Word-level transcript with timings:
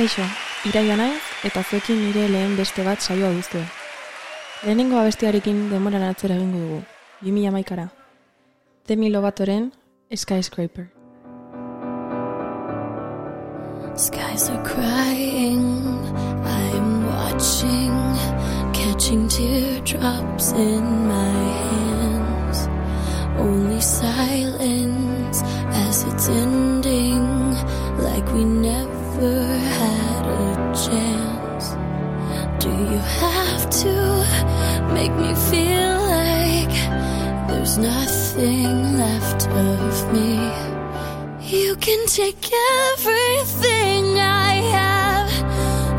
Kaixo, 0.00 0.22
iraia 0.64 0.94
naiz 0.96 1.20
eta 1.44 1.60
zuekin 1.60 1.98
nire 2.00 2.22
lehen 2.32 2.54
beste 2.56 2.80
bat 2.86 3.02
saioa 3.04 3.34
duzue. 3.36 3.60
Lehenengo 4.62 4.96
abestiarekin 4.96 5.58
demoran 5.68 6.06
atzera 6.06 6.38
egingo 6.38 6.60
dugu, 6.62 6.78
2000 7.26 7.50
maikara. 7.52 7.84
Demi 8.88 9.10
Lobatoren 9.12 9.66
Skyscraper. 10.22 10.86
Skies 13.94 14.48
are 14.48 14.62
crying, 14.64 15.66
I'm 16.54 16.88
watching, 17.10 17.92
catching 18.72 19.28
teardrops 19.28 20.52
in 20.52 20.86
my 21.10 21.34
hands. 21.66 22.58
Only 23.36 23.82
silence 23.82 25.42
as 25.84 26.04
it's 26.04 26.28
ending, 26.30 27.28
like 27.98 28.26
we 28.32 28.46
never 28.46 28.99
had 29.28 30.24
a 30.26 30.72
chance. 30.84 31.74
Do 32.62 32.70
you 32.70 32.98
have 33.20 33.68
to 33.82 33.94
make 34.94 35.12
me 35.12 35.34
feel 35.50 35.94
like 36.18 36.74
there's 37.48 37.76
nothing 37.78 38.96
left 38.96 39.46
of 39.48 40.12
me? 40.14 40.38
You 41.46 41.76
can 41.76 42.06
take 42.06 42.50
everything 42.92 44.18
I 44.18 44.54
have. 44.76 45.32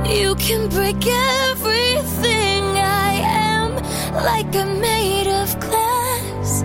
You 0.09 0.35
can 0.35 0.69
break 0.69 1.05
everything 1.05 2.63
I 2.77 3.21
am, 3.23 3.75
like 4.15 4.55
I'm 4.55 4.81
made 4.81 5.27
of 5.27 5.59
glass, 5.59 6.63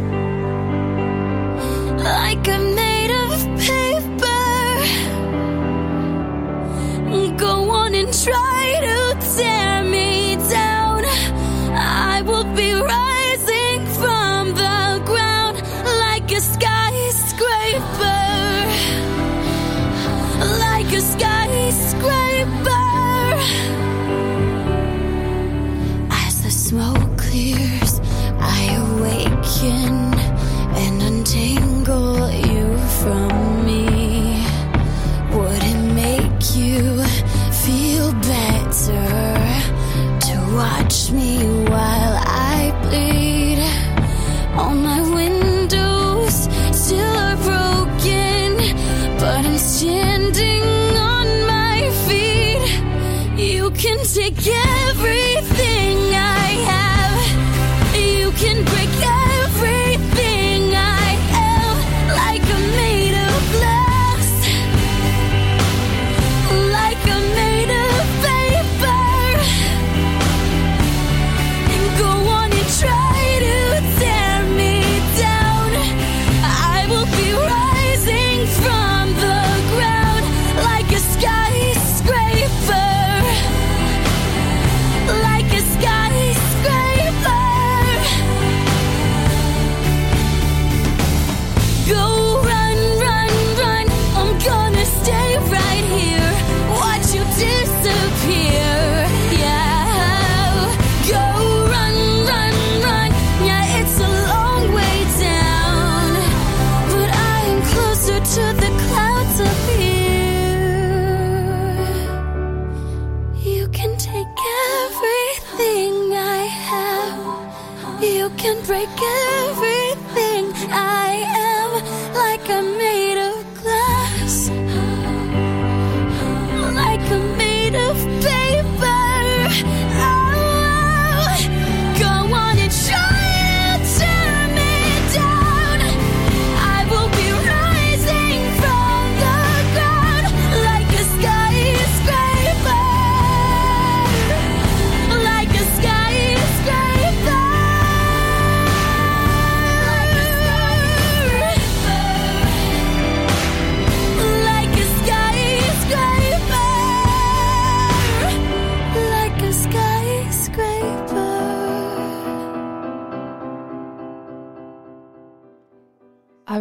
like 1.99 2.49
I'm 2.49 2.76
be 12.57 12.73
right. 12.73 13.06
Yeah. 54.43 54.66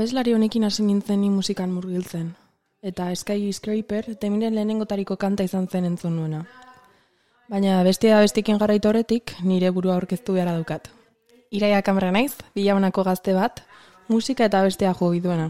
Abeslari 0.06 0.36
honekin 0.38 0.64
hasi 0.64 0.84
nintzen 0.86 1.18
ni 1.22 1.32
musikan 1.34 1.72
murgiltzen. 1.74 2.28
Eta 2.86 3.08
Sky 3.16 3.52
Scraper 3.54 4.12
temiren 4.22 4.54
lehenengotariko 4.54 5.16
kanta 5.18 5.42
izan 5.48 5.66
zen 5.68 5.86
entzun 5.88 6.14
nuena. 6.16 6.44
Baina 7.50 7.80
bestia 7.88 8.20
bestikin 8.22 8.60
jarraitu 8.62 8.92
horretik 8.92 9.32
nire 9.42 9.72
burua 9.74 9.96
aurkeztu 9.96 10.36
behar 10.36 10.52
dukat. 10.60 10.92
Iraia 11.50 11.82
kamera 11.82 12.12
naiz, 12.12 12.36
bilabanako 12.54 13.04
gazte 13.08 13.34
bat, 13.34 13.64
musika 14.08 14.46
eta 14.46 14.62
bestea 14.62 14.94
jo 15.00 15.10
duena. 15.24 15.50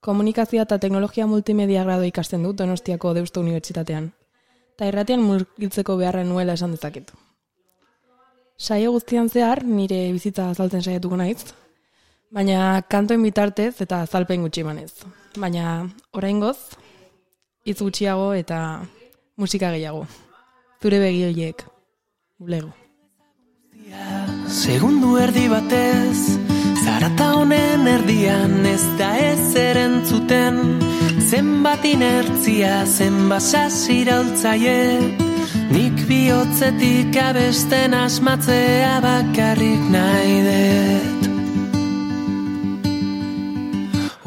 Komunikazioa 0.00 0.68
eta 0.68 0.78
teknologia 0.78 1.26
multimedia 1.26 1.82
grado 1.82 2.04
ikasten 2.04 2.44
dut 2.44 2.58
Donostiako 2.58 3.14
Deusto 3.14 3.40
Unibertsitatean. 3.40 4.12
Eta 4.76 4.86
irratian 4.86 5.20
murgiltzeko 5.20 5.96
beharra 5.96 6.22
nuela 6.22 6.52
esan 6.52 6.78
dezaket. 6.78 7.10
Saio 8.56 8.92
guztian 8.92 9.28
zehar 9.28 9.64
nire 9.64 10.12
bizitza 10.12 10.48
azaltzen 10.50 10.82
saiatuko 10.82 11.16
naiz, 11.16 11.54
baina 12.30 12.82
kantoen 12.88 13.22
bitartez 13.26 13.74
eta 13.82 14.02
azalpen 14.06 14.46
gutxi 14.46 14.62
emanez. 14.64 14.92
Baina 15.38 15.86
oraingoz 16.16 16.58
hitz 17.66 17.80
gutxiago 17.82 18.32
eta 18.34 18.60
musika 19.36 19.70
gehiago. 19.74 20.06
Zure 20.82 21.00
begi 21.02 21.24
horiek. 21.28 21.64
Bulego. 22.40 22.72
Segundu 24.48 25.16
erdi 25.18 25.48
batez 25.50 26.38
Zarata 26.84 27.26
honen 27.36 27.88
erdian 27.90 28.64
ez 28.66 28.82
da 28.98 29.10
ez 29.18 29.54
erentzuten 29.58 30.60
Zenbat 31.26 31.84
inertzia, 31.84 32.86
zenbat 32.86 33.42
sasiraultzaie 33.42 34.80
Nik 35.74 36.04
bihotzetik 36.08 37.18
abesten 37.28 37.94
asmatzea 37.98 38.98
bakarrik 39.04 39.88
nahi 39.94 40.36
dut 40.48 41.19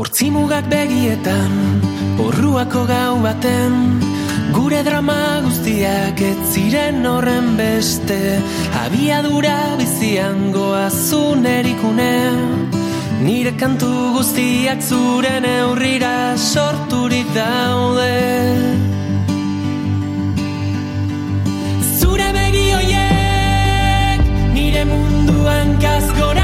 Hortzimugak 0.03 0.65
begietan, 0.67 1.51
porruako 2.17 2.81
gau 2.89 3.13
baten, 3.23 4.01
gure 4.51 4.81
drama 4.83 5.39
guztiak 5.45 6.19
ez 6.27 6.39
ziren 6.51 7.07
horren 7.07 7.53
beste, 7.55 8.17
abiadura 8.81 9.55
bizian 9.79 10.51
goazun 10.51 11.47
erikune, 11.47 12.17
nire 13.23 13.55
kantu 13.55 13.93
guztiak 14.17 14.83
zure 14.83 15.33
neurrira 15.47 16.35
sorturik 16.51 17.31
daude. 17.39 18.11
Zure 21.95 22.27
begi 22.41 22.67
hoiek, 22.75 24.31
nire 24.59 24.83
munduan 24.91 25.77
kaskora 25.79 26.42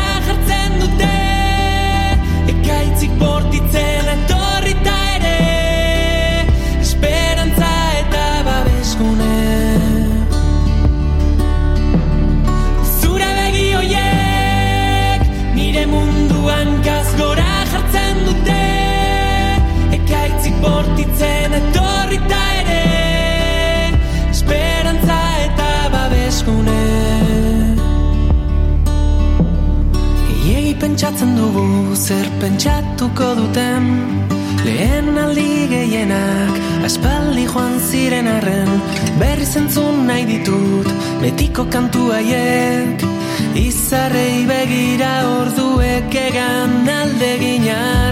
betiko 41.60 41.72
kantu 41.72 42.12
haiek 42.12 43.04
Izarrei 43.56 44.46
begira 44.48 45.12
orduek 45.40 46.16
egan 46.16 46.88
aldegin 46.88 47.68
arte 47.70 48.09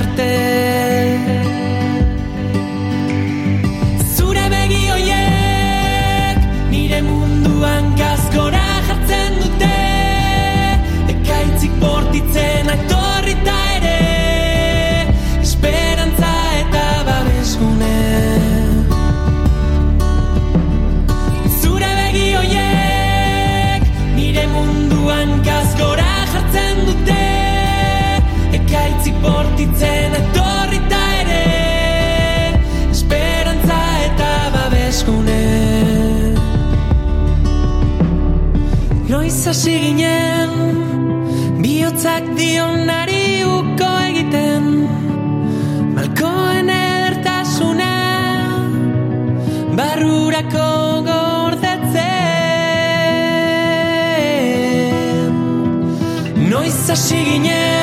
dionari 42.38 43.44
uko 43.44 43.88
egiten 44.10 44.66
Malkoen 45.96 46.70
edertasuna 46.74 47.94
Barrurako 49.78 50.70
gordetzen. 51.08 52.14
Noiz 56.52 56.78
hasi 56.90 57.24
ginen 57.32 57.77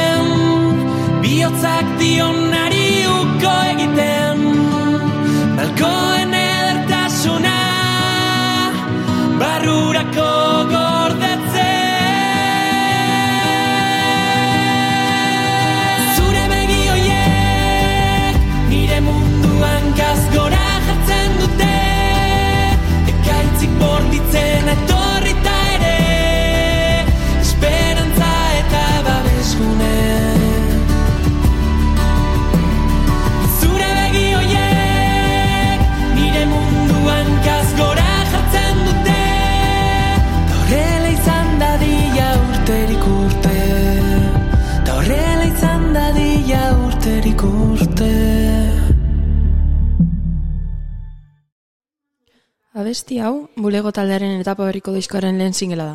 Abesti 52.94 53.17
hau, 53.19 53.49
bulego 53.58 53.91
taldearen 53.91 54.37
etapa 54.38 54.69
berriko 54.69 54.93
diskoaren 54.94 55.35
lehen 55.41 55.55
singela 55.58 55.85
da. 55.85 55.94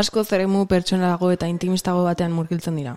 Asko 0.00 0.22
zeremu 0.22 0.60
pertsonalago 0.70 1.32
eta 1.34 1.48
intimistago 1.50 2.04
batean 2.04 2.30
murgiltzen 2.36 2.76
dira. 2.78 2.92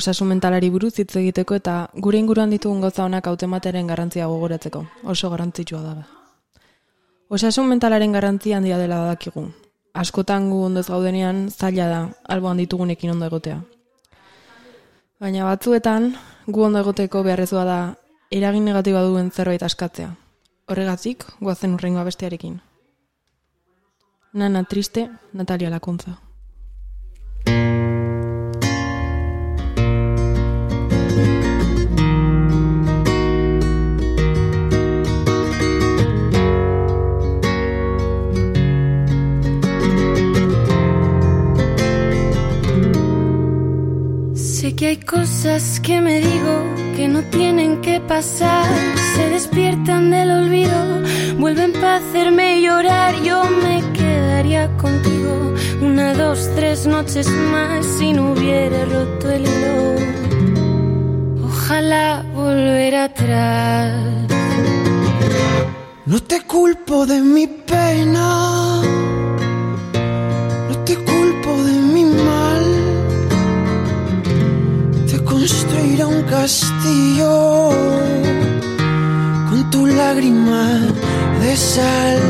Osasun 0.00 0.28
mentalari 0.28 0.68
buruz 0.74 0.90
hitz 0.98 1.16
egiteko 1.22 1.56
eta 1.56 1.76
gure 1.94 2.20
inguruan 2.20 2.52
ditugun 2.52 2.84
gauza 2.84 3.06
honak 3.06 3.30
automateren 3.32 3.88
garrantzia 3.88 4.26
gogoratzeko. 4.28 4.84
Oso 5.14 5.32
garrantzitsua 5.32 5.80
da. 5.86 6.04
Osasun 7.30 7.72
mentalaren 7.72 8.12
garrantzia 8.12 8.60
handia 8.60 8.76
dela 8.76 9.00
badakigu. 9.06 9.48
Askotan 9.94 10.52
gu 10.52 10.62
ondo 10.68 10.84
ez 10.84 10.88
gaudenean 10.92 11.42
zaila 11.48 11.90
da 11.94 12.04
alboan 12.28 12.60
ditugunekin 12.60 13.16
ondo 13.16 13.32
egotea. 13.32 13.62
Baina 15.18 15.48
batzuetan 15.48 16.12
gu 16.46 16.70
ondo 16.70 16.84
egoteko 16.84 17.24
beharrezkoa 17.24 17.64
da 17.64 17.82
eragin 18.30 18.68
negatiboa 18.68 19.08
duen 19.08 19.32
zerbait 19.32 19.70
askatzea. 19.72 20.14
Horregatik, 20.68 21.24
goazen 21.40 21.74
urrengoa 21.74 22.02
bestearekin. 22.04 22.58
Nana 24.34 24.64
triste, 24.68 25.08
Natalia 25.32 25.70
Lakuntza. 25.70 26.18
Sé 44.34 44.76
que 44.76 44.86
hay 44.88 44.96
cosas 44.98 45.80
que 45.80 46.00
me 46.02 46.20
digo 46.20 46.87
que 46.98 47.06
no 47.06 47.22
tienen 47.22 47.80
que 47.80 48.00
pasar. 48.00 48.66
Se 49.14 49.28
despiertan 49.30 50.10
del 50.10 50.32
olvido, 50.32 50.78
vuelven 51.38 51.70
para 51.72 51.98
hacerme 51.98 52.60
llorar. 52.60 53.14
Yo 53.22 53.44
me 53.44 53.76
quedaría 53.92 54.68
contigo 54.78 55.54
una, 55.80 56.12
dos, 56.14 56.50
tres 56.56 56.88
noches 56.88 57.28
más 57.52 57.86
si 57.86 58.12
no 58.12 58.32
hubiera 58.32 58.84
roto 58.86 59.30
el 59.30 59.42
hilo. 59.42 59.84
Ojalá 61.46 62.24
volver 62.34 62.96
atrás. 62.96 63.94
No 66.04 66.20
te 66.20 66.40
culpo 66.40 67.06
de 67.06 67.20
mi 67.20 67.46
pena, 67.46 68.67
construiré 75.98 76.04
un 76.04 76.22
castillo 76.24 77.70
con 79.48 79.70
tu 79.70 79.86
lágrima 79.86 80.80
de 81.40 81.56
sal. 81.56 82.20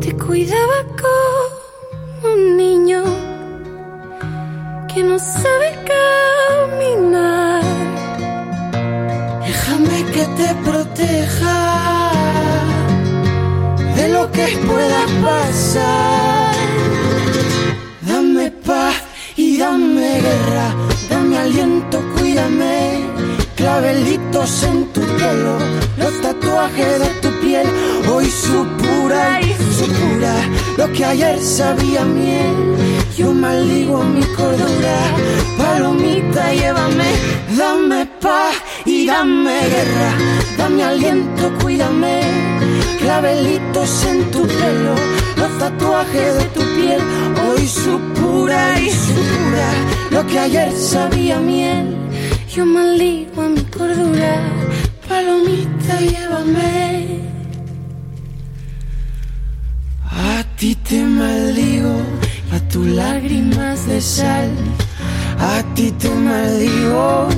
Te 0.00 0.16
cuidaba 0.16 0.78
como 1.02 2.32
un 2.34 2.56
niño 2.56 3.02
que 4.92 5.02
no 5.02 5.18
sabe 5.18 5.68
caminar. 5.92 7.62
Déjame 9.46 10.04
que 10.12 10.24
te 10.38 10.54
proteja 10.64 12.12
de 13.96 14.08
lo 14.08 14.30
que 14.30 14.46
pueda 14.66 15.02
pasar. 15.22 16.54
Dame 18.02 18.50
paz 18.50 18.94
y 19.36 19.58
dame 19.58 20.20
guerra, 20.20 20.68
dame 21.14 21.38
aliento, 21.38 22.02
cuídame. 22.16 22.74
Clavelitos 23.56 24.62
en 24.64 24.86
tu 24.92 25.00
pelo, 25.00 25.58
los 25.96 26.20
tatuajes 26.20 26.98
de 27.02 27.08
tu 27.22 27.30
piel, 27.40 27.66
hoy 28.12 28.26
su 28.26 28.66
pura 28.80 29.40
y 29.40 29.52
su 29.76 29.86
pura, 30.00 30.34
lo 30.76 30.92
que 30.92 31.04
ayer 31.04 31.40
sabía 31.40 32.04
miel. 32.04 32.56
Yo 33.16 33.32
maldigo 33.32 34.02
mi 34.02 34.24
cordura, 34.38 34.98
palomita, 35.56 36.52
llévame, 36.52 37.10
dame 37.56 38.06
paz 38.20 38.56
y 38.84 39.06
dame 39.06 39.56
guerra, 39.74 40.10
dame 40.58 40.82
aliento, 40.82 41.52
cuídame. 41.62 42.43
Clavelitos 43.04 44.06
en 44.06 44.30
tu 44.30 44.46
pelo, 44.46 44.94
los 45.36 45.58
tatuajes 45.58 46.38
de 46.38 46.44
tu 46.56 46.60
piel, 46.74 47.02
hoy 47.46 47.68
su 47.68 48.00
pura 48.14 48.80
y 48.80 48.88
su 48.88 49.12
pura, 49.12 49.70
lo 50.10 50.26
que 50.26 50.38
ayer 50.38 50.72
sabía 50.72 51.38
miel. 51.38 51.94
Yo 52.48 52.64
maldigo 52.64 53.42
a 53.42 53.48
mi 53.50 53.62
cordura, 53.64 54.40
palomita, 55.06 56.00
llévame. 56.00 57.20
A 60.10 60.42
ti 60.56 60.74
te 60.74 61.04
maldigo, 61.04 61.96
a 62.54 62.58
tus 62.70 62.86
lágrimas 62.86 63.86
de 63.86 64.00
sal. 64.00 64.50
A 65.38 65.62
ti 65.74 65.90
te 65.90 66.08
maldigo, 66.08 67.28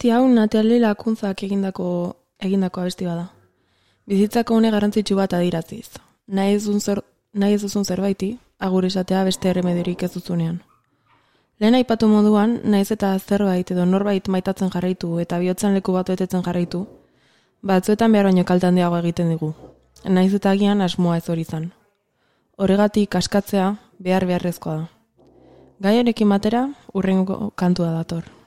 Abesti 0.00 0.16
hau 0.16 0.28
Natalie 0.32 0.80
Lakuntzak 0.80 1.42
egindako 1.44 1.86
egindako 2.40 2.80
abesti 2.80 3.04
bada. 3.04 3.26
Bizitzako 4.08 4.56
une 4.56 4.70
garrantzitsu 4.72 5.14
bat 5.14 5.34
adiraziz. 5.36 5.90
Nahi 6.26 6.54
ez 6.54 6.64
zer, 6.80 7.02
nahi 7.34 7.52
ez 7.52 7.60
duzun 7.60 7.84
zerbaiti, 7.84 8.38
agur 8.58 8.86
esatea 8.86 9.24
beste 9.24 9.50
erremediorik 9.50 10.02
ez 10.02 10.10
duzunean. 10.14 10.62
Lehen 11.60 11.74
aipatu 11.74 12.08
moduan, 12.08 12.60
naiz 12.64 12.90
eta 12.90 13.12
zerbait 13.18 13.70
edo 13.70 13.84
norbait 13.84 14.26
maitatzen 14.28 14.70
jarraitu 14.70 15.18
eta 15.18 15.38
bihotzen 15.38 15.74
leku 15.74 15.92
bat 15.92 16.08
betetzen 16.08 16.42
jarraitu, 16.48 16.86
batzuetan 17.60 18.12
behar 18.12 18.32
baino 18.32 18.44
kalte 18.44 18.72
handiago 18.72 18.96
egiten 19.04 19.28
digu. 19.28 19.52
Naiz 20.08 20.32
eta 20.32 20.56
agian 20.56 20.80
asmoa 20.80 21.18
ez 21.18 21.28
hori 21.28 21.44
izan. 21.44 21.72
Horregatik 22.56 23.20
askatzea 23.20 23.76
behar 23.98 24.24
beharrezkoa 24.24 24.76
da. 24.76 24.90
Gaiarekin 25.80 26.28
batera, 26.38 26.68
urrengo 26.94 27.50
kantua 27.54 27.92
dator. 28.00 28.39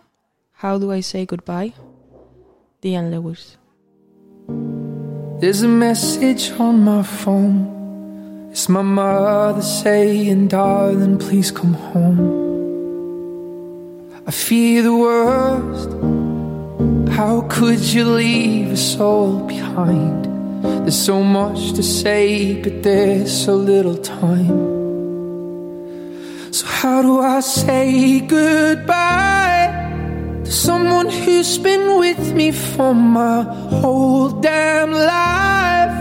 How 0.63 0.77
do 0.77 0.93
I 0.93 1.01
say 1.01 1.25
goodbye? 1.25 1.73
Diane 2.79 3.11
Lewis. 3.11 3.57
There's 5.41 5.61
a 5.61 5.67
message 5.67 6.51
on 6.51 6.85
my 6.85 7.03
phone. 7.03 8.47
It's 8.49 8.69
my 8.69 8.81
mother 8.81 9.61
saying, 9.61 10.47
darling, 10.47 11.17
please 11.17 11.51
come 11.51 11.73
home. 11.73 12.21
I 14.25 14.31
fear 14.31 14.83
the 14.83 14.95
worst. 14.95 15.89
How 17.11 17.41
could 17.49 17.81
you 17.81 18.05
leave 18.05 18.71
us 18.71 18.97
all 18.97 19.45
behind? 19.45 20.23
There's 20.63 20.95
so 20.95 21.21
much 21.23 21.73
to 21.73 21.83
say, 21.83 22.61
but 22.61 22.83
there's 22.83 23.33
so 23.45 23.57
little 23.57 23.97
time. 23.97 24.71
So, 26.53 26.65
how 26.67 27.01
do 27.01 27.19
I 27.19 27.41
say 27.41 28.21
goodbye 28.21 29.42
someone 30.53 31.09
who's 31.09 31.57
been 31.57 31.97
with 31.97 32.33
me 32.33 32.51
for 32.51 32.93
my 32.93 33.41
whole 33.41 34.29
damn 34.29 34.91
life? 34.91 35.97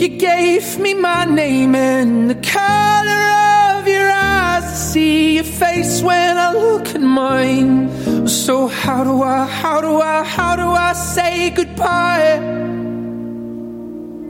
You 0.00 0.08
gave 0.08 0.78
me 0.78 0.94
my 0.94 1.24
name 1.24 1.74
and 1.74 2.30
the 2.30 2.36
color 2.36 3.78
of 3.78 3.88
your 3.88 4.08
eyes. 4.10 4.64
I 4.64 4.68
see 4.68 5.34
your 5.34 5.44
face 5.44 6.02
when 6.02 6.36
I 6.36 6.52
look 6.52 6.88
at 6.94 7.00
mine. 7.00 8.28
So 8.28 8.68
how 8.68 9.04
do 9.04 9.22
I, 9.22 9.46
how 9.46 9.80
do 9.80 10.00
I, 10.00 10.22
how 10.22 10.56
do 10.56 10.68
I 10.68 10.92
say 10.92 11.50
goodbye 11.50 12.38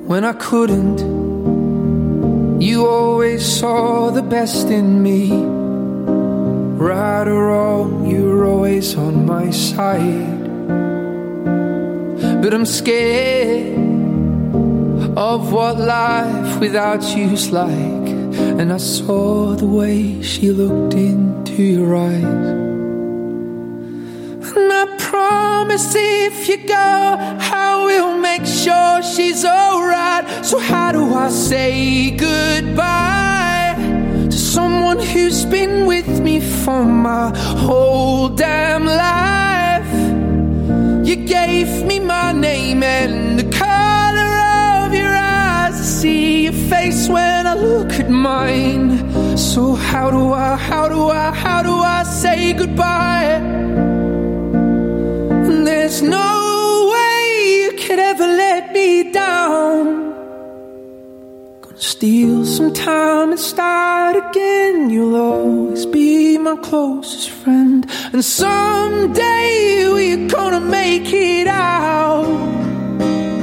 when 0.06 0.24
I 0.24 0.32
couldn't? 0.32 0.98
You 2.60 2.86
always 2.86 3.44
saw 3.44 4.10
the 4.10 4.22
best 4.22 4.68
in 4.68 5.02
me. 5.02 5.53
Right 6.84 7.26
or 7.26 7.46
wrong, 7.46 8.04
you 8.10 8.24
were 8.24 8.44
always 8.44 8.94
on 8.94 9.24
my 9.24 9.48
side. 9.48 10.44
But 12.42 12.52
I'm 12.52 12.66
scared 12.66 13.78
of 15.16 15.50
what 15.50 15.78
life 15.78 16.60
without 16.60 17.02
you's 17.16 17.50
like. 17.50 18.08
And 18.60 18.70
I 18.70 18.76
saw 18.76 19.54
the 19.54 19.64
way 19.64 20.20
she 20.20 20.50
looked 20.50 20.92
into 20.92 21.62
your 21.62 21.96
eyes. 21.96 22.22
And 24.54 24.70
I 24.82 24.84
promise 24.98 25.94
if 25.96 26.46
you 26.50 26.58
go, 26.66 26.74
I 26.76 27.82
will 27.86 28.18
make 28.18 28.44
sure 28.44 29.02
she's 29.02 29.42
alright. 29.42 30.44
So, 30.44 30.58
how 30.58 30.92
do 30.92 31.14
I 31.14 31.30
say 31.30 32.10
goodbye 32.10 33.43
someone 34.54 35.00
who's 35.00 35.44
been 35.46 35.84
with 35.84 36.20
me 36.20 36.38
for 36.38 36.84
my 36.84 37.36
whole 37.64 38.28
damn 38.28 38.84
life? 38.86 39.94
You 41.08 41.16
gave 41.16 41.84
me 41.84 41.98
my 41.98 42.30
name 42.30 42.84
and 42.84 43.36
the 43.40 43.48
color 43.50 44.32
of 44.78 44.94
your 44.94 45.12
eyes. 45.12 45.74
I 45.80 45.86
see 46.00 46.44
your 46.44 46.52
face 46.52 47.08
when 47.08 47.48
I 47.48 47.54
look 47.54 47.90
at 47.94 48.08
mine. 48.08 49.36
So 49.36 49.74
how 49.74 50.12
do 50.12 50.32
I, 50.32 50.54
how 50.54 50.88
do 50.88 51.08
I, 51.08 51.32
how 51.32 51.60
do 51.64 51.74
I 51.98 52.04
say 52.04 52.52
goodbye? 52.52 53.40
And 55.46 55.66
there's 55.66 56.00
no 56.00 56.30
way 56.94 57.22
you 57.60 57.70
could 57.82 57.98
ever 57.98 58.28
let 58.44 58.72
me 58.72 59.10
down. 59.10 60.03
Steal 61.92 62.46
some 62.46 62.72
time 62.72 63.32
and 63.32 63.38
start 63.38 64.16
again. 64.16 64.88
You'll 64.88 65.16
always 65.16 65.84
be 65.84 66.38
my 66.38 66.56
closest 66.56 67.28
friend. 67.28 67.86
And 68.14 68.24
someday 68.24 69.86
we're 69.92 70.26
gonna 70.26 70.60
make 70.60 71.12
it 71.12 71.46
out. 71.46 72.24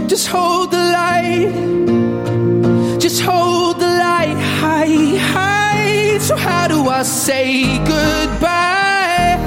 Just 0.07 0.27
hold 0.27 0.71
the 0.71 0.83
light. 1.00 1.53
Just 3.00 3.21
hold 3.21 3.79
the 3.79 3.91
light 4.05 4.36
high, 4.62 5.17
high. 5.36 6.17
So, 6.17 6.36
how 6.36 6.67
do 6.67 6.89
I 6.89 7.03
say 7.03 7.63
goodbye 7.93 9.38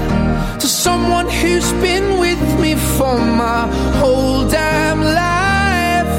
to 0.61 0.69
someone 0.69 1.29
who's 1.29 1.73
been 1.83 2.21
with 2.21 2.43
me 2.61 2.77
for 2.97 3.19
my 3.19 3.67
whole 3.99 4.49
damn 4.49 5.01
life? 5.03 6.15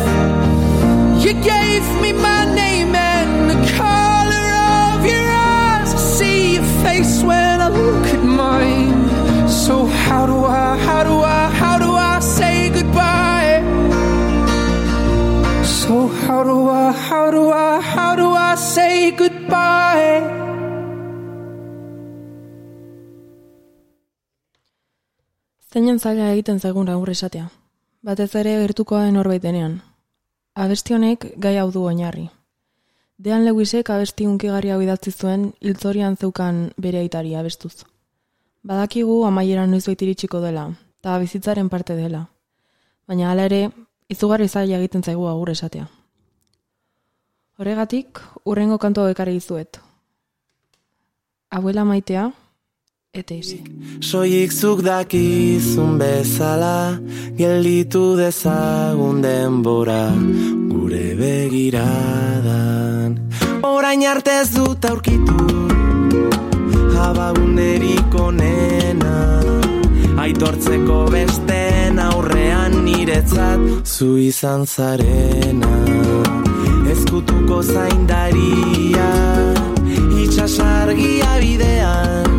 You 1.24 1.34
gave 1.42 1.86
me 2.02 2.12
my 2.12 2.35
how 16.36 16.44
do 16.44 16.70
I, 16.70 16.92
how 16.92 17.32
do 17.32 17.44
I, 17.50 17.82
how 17.82 18.16
do 18.16 18.28
I 18.36 18.56
say 18.58 19.12
goodbye? 19.12 20.22
Zeinen 25.72 26.00
zaila 26.00 26.34
egiten 26.34 26.60
zaigun 26.60 26.90
aurre 26.90 27.16
esatea. 27.16 27.48
Batez 28.04 28.36
ere 28.36 28.58
gertukoa 28.66 29.08
norbait 29.12 29.44
denean. 29.44 29.80
Abesti 30.56 30.94
honek 30.94 31.26
gai 31.40 31.56
hau 31.58 31.72
du 31.72 31.88
oinarri. 31.88 32.28
Dean 33.18 33.46
Lewisek 33.46 33.90
abesti 33.90 34.28
unkigarri 34.28 34.76
hau 34.76 34.82
idatzi 34.84 35.12
zuen 35.12 35.54
hiltzorian 35.62 36.18
zeukan 36.18 36.64
bere 36.78 37.00
aitari 37.00 37.36
abestuz. 37.36 37.86
Badakigu 38.64 39.22
amaiera 39.24 39.68
noizbait 39.68 40.02
iritsiko 40.02 40.42
dela, 40.44 40.70
eta 41.00 41.20
bizitzaren 41.20 41.70
parte 41.70 41.96
dela. 41.96 42.26
Baina 43.08 43.32
hala 43.32 43.46
ere, 43.52 43.70
izugarri 44.10 44.48
zaila 44.50 44.82
egiten 44.82 45.04
zaigu 45.04 45.30
agur 45.32 45.54
esatea. 45.56 45.88
Horregatik, 47.56 48.20
urrengo 48.44 48.76
kantu 48.78 49.06
ekarri 49.08 49.38
dizuet. 49.38 49.78
Abuela 51.56 51.86
maitea, 51.88 52.26
eta 53.16 53.36
izi. 53.36 53.62
Soilik 54.04 54.52
zuk 54.52 54.82
dakizun 54.84 55.96
bezala 56.00 57.00
Gelditu 57.38 58.16
dezagun 58.20 59.22
denbora 59.24 60.12
Gure 60.68 61.16
begiradan 61.20 63.16
Orain 63.64 64.04
arte 64.04 64.36
ez 64.42 64.50
dut 64.56 64.86
aurkitu 64.92 65.40
Abagunerik 67.06 68.20
onena 68.20 69.16
Aitortzeko 70.26 71.00
besten 71.16 72.04
aurrean 72.04 72.84
niretzat 72.84 73.60
Zu 73.86 74.18
izan 74.28 74.68
zarena 74.68 76.15
Ezkutuko 76.96 77.60
zaindaria 77.64 79.10
Itxasargia 80.24 81.32
bidean. 81.42 82.32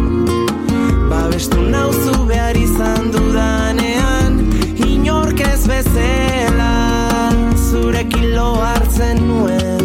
Babestu 1.11 1.61
nauzu 1.75 2.15
behar 2.31 2.57
izan 2.57 3.11
dudanean 3.13 4.41
Inork 4.87 5.43
ez 5.45 5.67
bezela 5.69 6.73
Zurekin 7.69 8.33
lo 8.37 8.49
hartzen 8.63 9.21
nuen. 9.29 9.85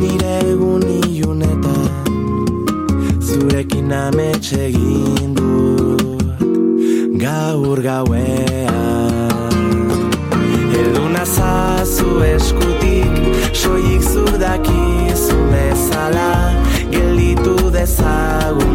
Nire 0.00 0.34
egun 0.54 0.88
ilunetan 0.96 2.10
Zurekin 3.20 3.92
amets 3.92 4.52
egin 4.56 5.36
dut 5.36 6.24
Gaur 7.22 7.84
gauean. 7.84 9.56
Heldu 10.72 11.08
nazazu 11.12 12.22
eskutik 12.32 12.71
Dakizu 14.42 15.38
bezala 15.52 16.50
Gelditu 16.90 17.70
dezagun 17.74 18.71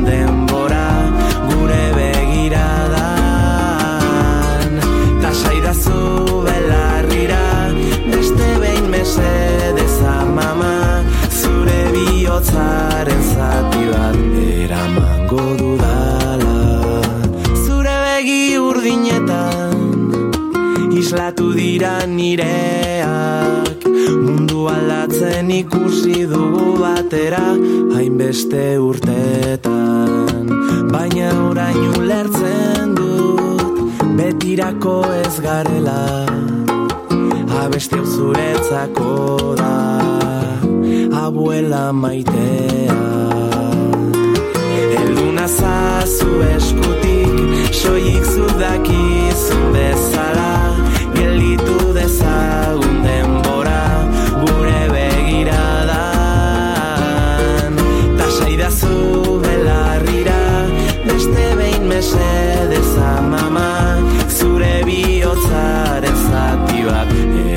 aldatzen 25.48 25.52
ikusi 25.52 26.28
dugu 26.28 26.78
batera 26.80 27.56
Hainbeste 27.96 28.78
urtetan 28.80 30.48
Baina 30.92 31.30
orain 31.50 31.78
ulertzen 31.98 32.96
dut 32.96 34.04
Betirako 34.18 35.04
ez 35.24 35.40
garela. 35.40 36.26
Abesti 37.64 38.00
zuretzako 38.04 39.56
da 39.58 39.74
Abuela 41.26 41.92
maitea. 41.94 42.98
Elduna 45.00 45.48
zazu 45.48 46.42
eskutik 46.56 47.72
Soik 47.72 48.26
zudakizu 48.34 49.60
bezala. 49.74 50.54
Gelditu 51.14 51.67
mesedez 61.98 62.94
amama 63.18 63.98
Zure 64.30 64.76
bihotzaren 64.86 66.18
zati 66.30 66.80
bat 66.86 67.12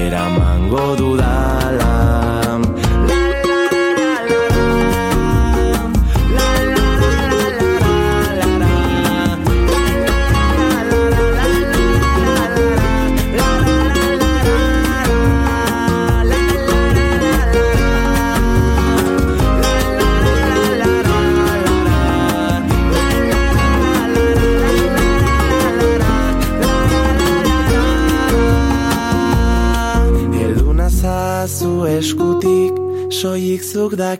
Eramango 0.05 0.87
dudala 0.97 1.10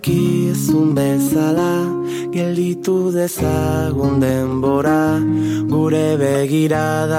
dakizun 0.01 0.97
bezala 0.97 1.85
Gelditu 2.33 3.13
dezagun 3.13 4.21
denbora 4.21 5.21
Gure 5.69 6.17
begiradan 6.17 7.17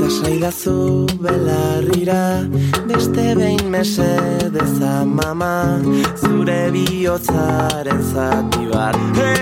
Tasaidazu 0.00 1.06
belarrira 1.20 2.48
Beste 2.88 3.36
behin 3.36 3.70
mesedez 3.70 4.82
amama 4.82 5.80
Zure 6.16 6.70
bihotzaren 6.72 8.02
zati 8.12 8.64
bat. 8.72 8.96
Eramango 9.14 9.33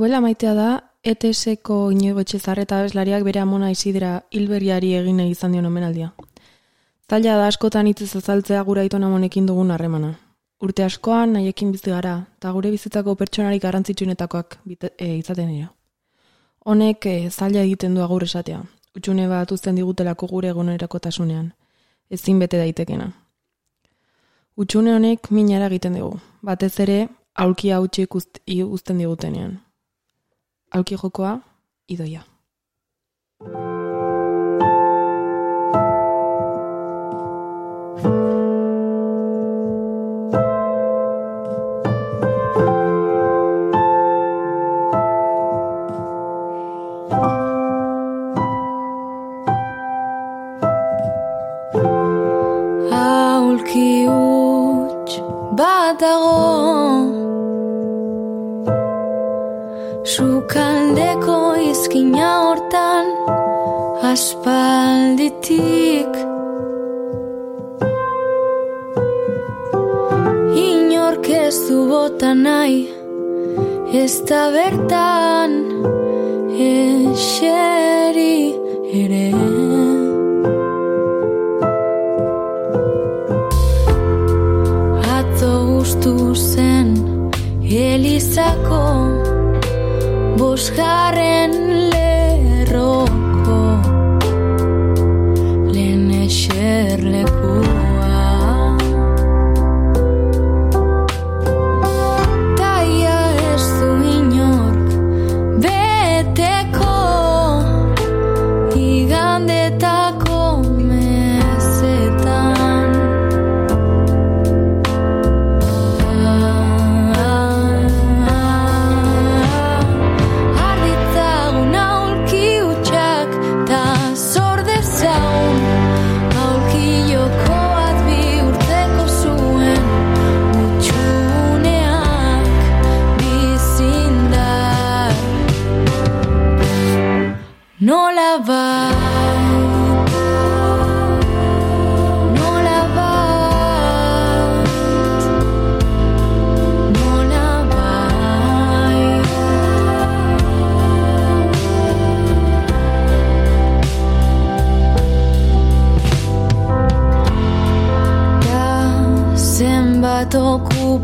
Abuela 0.00 0.22
maitea 0.24 0.54
da, 0.56 0.68
ETS-ko 1.04 1.74
inigo 1.92 2.22
etxezarreta 2.22 2.78
abeslariak 2.80 3.20
bere 3.26 3.42
amona 3.42 3.68
Isidra 3.74 4.12
hilberiari 4.32 4.94
egin 4.96 5.20
nahi 5.20 5.34
izan 5.34 5.52
dion 5.52 5.68
omenaldia. 5.68 6.08
Zaila 7.10 7.34
da 7.36 7.50
askotan 7.52 7.90
hitzez 7.90 8.08
azaltzea 8.16 8.62
gure 8.70 8.80
aiton 8.80 9.04
amonekin 9.04 9.50
dugun 9.50 9.74
harremana. 9.76 10.14
Urte 10.64 10.86
askoan 10.86 11.36
nahiekin 11.36 11.76
bizi 11.76 11.92
gara, 11.92 12.14
eta 12.40 12.54
gure 12.56 12.72
bizitzako 12.72 13.14
pertsonarik 13.20 13.60
garrantzitsuenetakoak 13.68 14.58
e, 14.72 15.12
izaten 15.18 15.52
dira. 15.52 15.68
Honek 16.64 17.04
e, 17.04 17.16
zaila 17.28 17.68
egiten 17.68 17.94
du 17.94 18.08
agur 18.08 18.24
esatea, 18.24 18.64
utxune 18.96 19.28
bat 19.28 19.52
uzten 19.52 19.76
digutelako 19.76 20.32
gure 20.32 20.54
egunerakotasunean, 20.56 21.50
ezin 22.08 22.40
bete 22.40 22.56
daitekena. 22.56 23.12
Utxune 24.56 24.96
honek 24.96 25.28
minara 25.30 25.68
egiten 25.68 26.00
dugu, 26.00 26.22
batez 26.40 26.78
ere 26.86 27.02
aulkia 27.34 27.82
hautsik 27.82 28.16
uzten 28.16 29.04
digutenean. 29.04 29.60
aulkijokoa 30.70 31.38
idoia. 31.88 32.22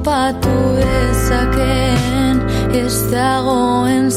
topatu 0.07 0.79
ezaken 0.79 2.39
ez 2.71 3.11
dagoen 3.11 4.11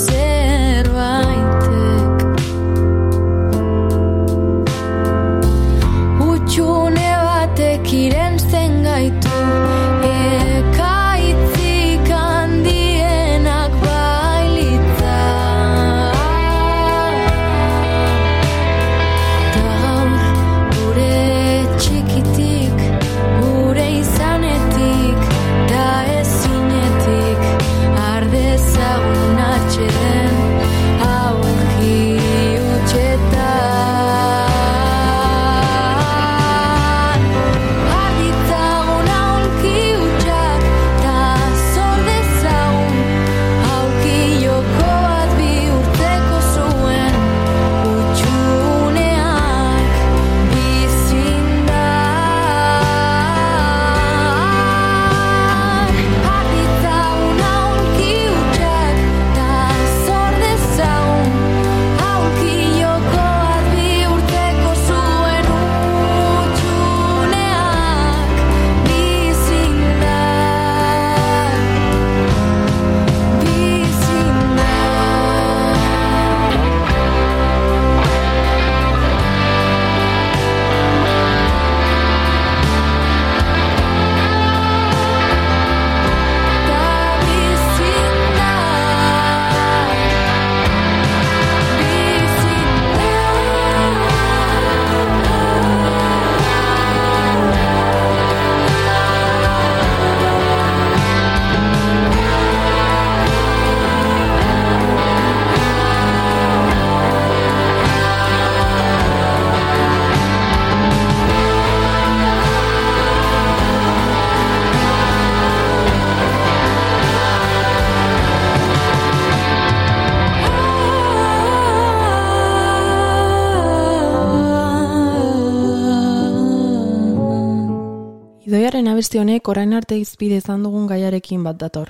Abesti 129.10 129.24
honek 129.26 129.48
orain 129.50 129.72
arte 129.74 129.96
izpide 129.98 130.36
izan 130.38 130.62
dugun 130.62 130.84
gaiarekin 130.86 131.42
bat 131.42 131.58
dator. 131.58 131.88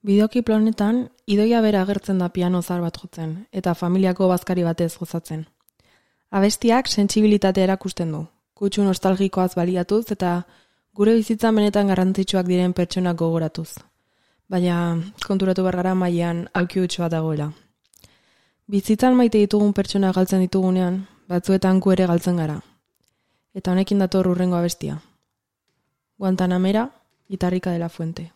Bideoklip 0.00 0.48
honetan, 0.48 1.02
idoia 1.28 1.58
bera 1.60 1.82
agertzen 1.84 2.22
da 2.22 2.30
piano 2.32 2.62
zar 2.62 2.80
bat 2.80 2.96
jotzen, 2.96 3.34
eta 3.52 3.74
familiako 3.76 4.28
bazkari 4.30 4.62
batez 4.64 4.96
gozatzen. 4.96 5.42
Abestiak 6.30 6.88
sentsibilitatea 6.88 7.66
erakusten 7.68 8.14
du, 8.16 8.22
kutsu 8.54 8.86
nostalgikoaz 8.86 9.50
baliatuz 9.58 10.06
eta 10.16 10.30
gure 10.94 11.18
bizitzan 11.18 11.60
benetan 11.60 11.92
garrantzitsuak 11.92 12.48
diren 12.48 12.72
pertsonak 12.72 13.20
gogoratuz. 13.20 13.68
Baina 14.48 14.78
konturatu 15.26 15.66
behar 15.68 15.76
gara 15.82 15.94
mailan 15.94 16.46
auki 16.54 16.80
hutsu 16.80 17.04
bat 17.04 17.12
dagoela. 17.12 17.50
Bizitzan 18.66 19.20
maite 19.20 19.44
ditugun 19.44 19.76
pertsona 19.76 20.16
galtzen 20.16 20.40
ditugunean, 20.48 21.04
batzuetan 21.28 21.84
gu 21.84 21.92
ere 21.98 22.08
galtzen 22.08 22.40
gara. 22.40 22.58
Eta 23.52 23.76
honekin 23.76 23.98
dator 24.06 24.32
urrengo 24.32 24.56
abestia. 24.56 25.02
Guantanamera, 26.18 26.90
Gitarrika 27.28 27.70
de 27.70 27.78
la 27.78 27.88
Fuente. 27.88 28.32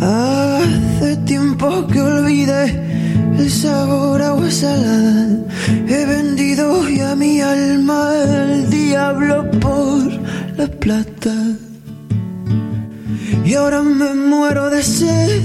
Hace 0.00 1.16
tiempo 1.26 1.86
que 1.88 2.00
olvidé 2.00 2.83
el 3.38 3.50
sabor 3.50 4.22
a 4.22 4.28
agua 4.28 4.50
salada. 4.50 5.38
He 5.88 6.06
vendido 6.06 6.88
ya 6.88 7.14
mi 7.14 7.40
alma 7.40 8.10
al 8.10 8.70
diablo 8.70 9.50
por 9.60 10.12
la 10.56 10.66
plata. 10.66 11.34
Y 13.44 13.54
ahora 13.54 13.82
me 13.82 14.14
muero 14.14 14.70
de 14.70 14.82
sed. 14.82 15.42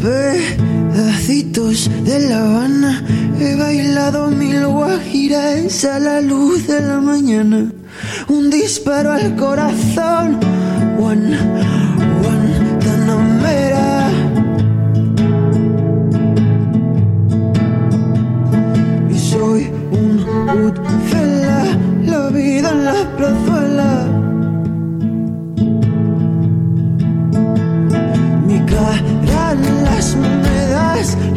Pedacitos 0.00 1.90
de 2.04 2.28
La 2.28 2.38
Habana, 2.38 3.02
he 3.40 3.54
bailado 3.56 4.30
mil 4.30 4.66
guajiras 4.66 5.84
a 5.84 5.98
la 5.98 6.20
luz 6.20 6.66
de 6.66 6.80
la 6.80 7.00
mañana. 7.00 7.70
Un 8.28 8.50
disparo 8.50 9.12
al 9.12 9.36
corazón, 9.36 10.38
one, 10.98 11.36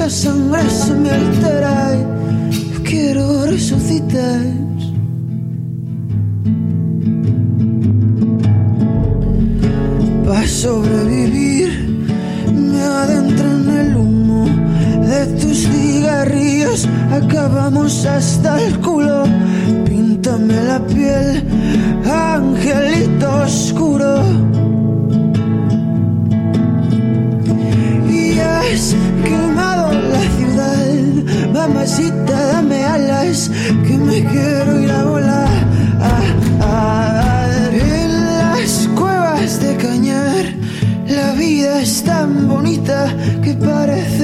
sangre 0.09 0.67
se 0.69 0.93
me 0.93 1.09
altera. 1.11 1.95
y 2.51 2.83
Quiero 2.83 3.45
resucitar. 3.45 4.41
Para 10.25 10.47
sobrevivir, 10.47 11.69
me 12.53 12.81
adentro 12.81 13.51
en 13.51 13.69
el 13.69 13.95
humo 13.95 14.45
de 15.07 15.25
tus 15.39 15.67
cigarrillos. 15.67 16.87
Acabamos 17.11 18.05
hasta 18.05 18.61
el 18.63 18.79
culo. 18.79 19.23
Píntame 19.85 20.55
la 20.63 20.79
piel, 20.87 21.43
angelito 22.05 23.43
oscuro. 23.43 24.23
Y 28.09 28.33
la 28.33 28.61
ciudad, 28.75 29.48
mamacita, 31.53 32.35
dame 32.53 32.83
alas, 32.85 33.49
que 33.85 33.97
me 33.97 34.23
quiero 34.23 34.79
ir 34.79 34.91
a 34.91 35.03
volar. 35.03 35.59
Ah, 36.01 36.21
ah, 36.61 37.69
en 37.71 38.25
las 38.25 38.87
cuevas 38.95 39.59
de 39.59 39.75
cañar, 39.77 40.45
la 41.07 41.33
vida 41.33 41.81
es 41.81 42.03
tan 42.03 42.47
bonita 42.47 43.13
que 43.43 43.53
parece 43.53 44.18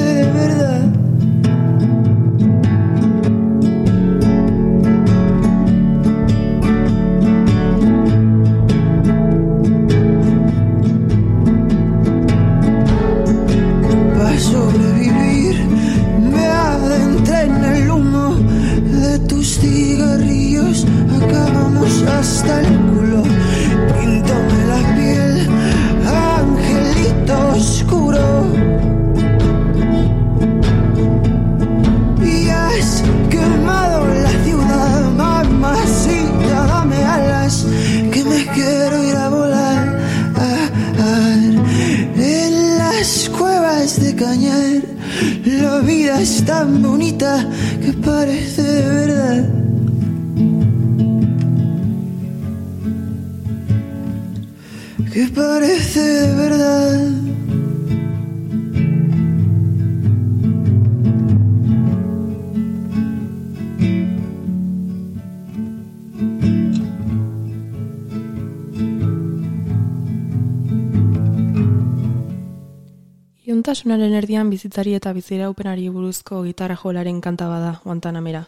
Iuntasunaren 73.85 74.17
erdian 74.17 74.47
bizitzari 74.49 74.95
eta 74.97 75.11
biziraupenari 75.13 75.83
buruzko 75.93 76.39
gitarra 76.41 76.75
jolaren 76.75 77.19
kanta 77.21 77.45
bada 77.45 77.73
Guantanamera, 77.83 78.39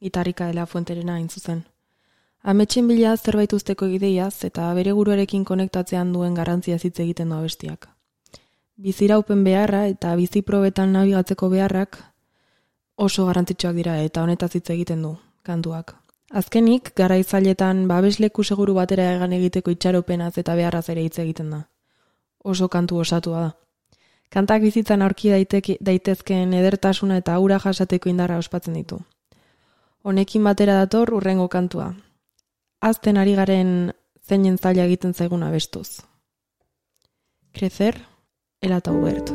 gitarrika 0.00 0.46
dela 0.48 0.64
fuenterena 0.64 1.16
hain 1.18 1.26
zuzen. 1.28 1.58
Ametxen 2.42 2.88
bila 2.88 3.12
zerbait 3.18 3.52
usteko 3.52 3.84
ideiaz 3.84 4.46
eta 4.48 4.70
bere 4.78 4.94
guruarekin 4.96 5.44
konektatzean 5.44 6.14
duen 6.14 6.32
garrantzia 6.40 6.78
hitz 6.80 6.94
egiten 7.04 7.28
du 7.28 7.36
abestiak. 7.36 7.90
Biziraupen 8.86 9.44
beharra 9.44 9.82
eta 9.92 10.14
biziprobetan 10.16 10.96
nabigatzeko 10.96 11.50
beharrak 11.52 12.00
oso 12.96 13.28
garrantzitsuak 13.28 13.76
dira 13.82 14.00
eta 14.08 14.24
honetaz 14.24 14.54
hitz 14.54 14.70
egiten 14.70 15.02
du 15.02 15.14
kantuak. 15.42 15.96
Azkenik, 16.30 16.94
garaitzailetan 16.96 17.86
babesleku 17.92 18.42
seguru 18.42 18.80
batera 18.80 19.12
egan 19.20 19.36
egiteko 19.36 19.70
itxaropenaz 19.70 20.38
eta 20.38 20.56
beharraz 20.56 20.86
ere 20.88 21.04
hitz 21.04 21.18
egiten 21.18 21.56
da. 21.58 21.64
Oso 22.38 22.72
kantu 22.72 23.04
osatua 23.04 23.48
da. 23.48 23.56
Kantak 24.28 24.62
bizitzan 24.62 25.02
aurki 25.02 25.30
daiteke, 25.32 25.78
daitezkeen 25.80 26.52
edertasuna 26.52 27.16
eta 27.22 27.34
aura 27.34 27.58
jasateko 27.62 28.10
indarra 28.10 28.36
ospatzen 28.38 28.76
ditu. 28.76 29.00
Honekin 30.04 30.44
batera 30.44 30.76
dator 30.82 31.14
urrengo 31.16 31.48
kantua. 31.48 31.94
Azten 32.80 33.16
ari 33.16 33.34
garen 33.34 33.92
zeinen 34.28 34.58
zaila 34.58 34.84
egiten 34.84 35.14
zaiguna 35.14 35.50
bestuz. 35.50 36.02
Crecer, 37.52 37.96
el 38.60 38.72
ataubert. 38.72 39.32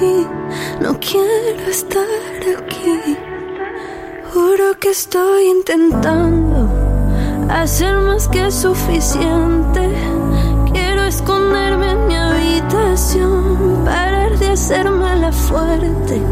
No 0.00 0.98
quiero 0.98 1.66
estar 1.68 2.02
aquí. 2.58 3.18
Juro 4.32 4.78
que 4.80 4.88
estoy 4.88 5.48
intentando 5.48 6.70
hacer 7.50 7.98
más 7.98 8.26
que 8.28 8.50
suficiente. 8.50 9.92
Quiero 10.72 11.02
esconderme 11.02 11.90
en 11.90 12.06
mi 12.06 12.16
habitación, 12.16 13.84
parar 13.84 14.38
de 14.38 14.48
hacerme 14.52 15.16
la 15.16 15.32
fuerte. 15.32 16.22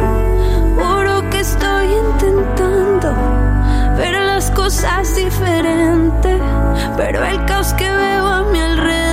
Juro 0.76 1.28
que 1.28 1.40
estoy 1.40 1.88
intentando 2.06 3.12
ver 3.98 4.14
las 4.14 4.50
cosas 4.52 5.14
diferente, 5.14 6.40
pero 6.96 7.22
el 7.22 7.44
caos 7.44 7.74
que 7.74 7.90
veo 7.90 8.26
a 8.26 8.44
mi 8.44 8.60
alrededor 8.60 9.07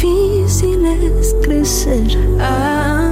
difícil 0.00 0.84
es 0.86 1.34
crecer. 1.42 2.16
Ah, 2.40 3.09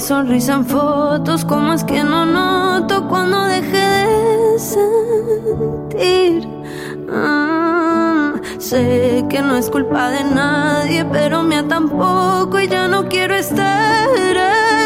mi 0.00 0.06
sonrisa 0.06 0.54
en 0.54 0.64
fotos, 0.64 1.44
¿cómo 1.44 1.74
es 1.74 1.84
que 1.84 2.02
no 2.02 2.24
noto 2.24 3.06
cuando 3.06 3.44
dejé 3.44 3.76
de 3.76 4.58
sentir? 4.58 6.48
Ah, 7.12 8.32
sé 8.58 9.26
que 9.28 9.42
no 9.42 9.58
es 9.58 9.68
culpa 9.68 10.08
de 10.08 10.24
nadie, 10.24 11.04
pero 11.04 11.42
mía 11.42 11.66
tampoco 11.68 12.58
y 12.60 12.68
ya 12.68 12.88
no 12.88 13.10
quiero 13.10 13.34
estar 13.34 14.08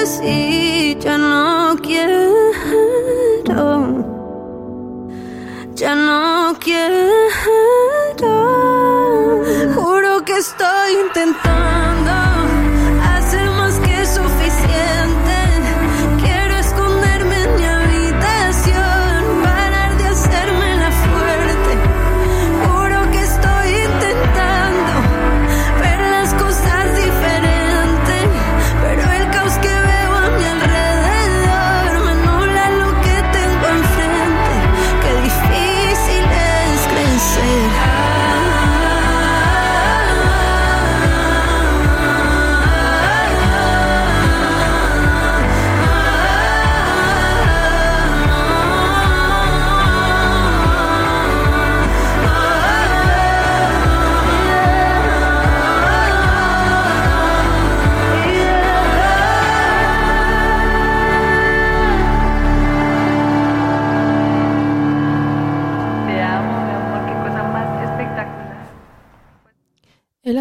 así, 0.03 0.97
ya 0.99 1.17
no 1.17 1.77
quiero. 1.81 2.35
Ya 5.77 5.95
no 5.95 6.57
quiero. 6.59 7.11
Juro 9.77 10.25
que 10.25 10.39
estoy 10.39 10.93
intentando 11.07 11.94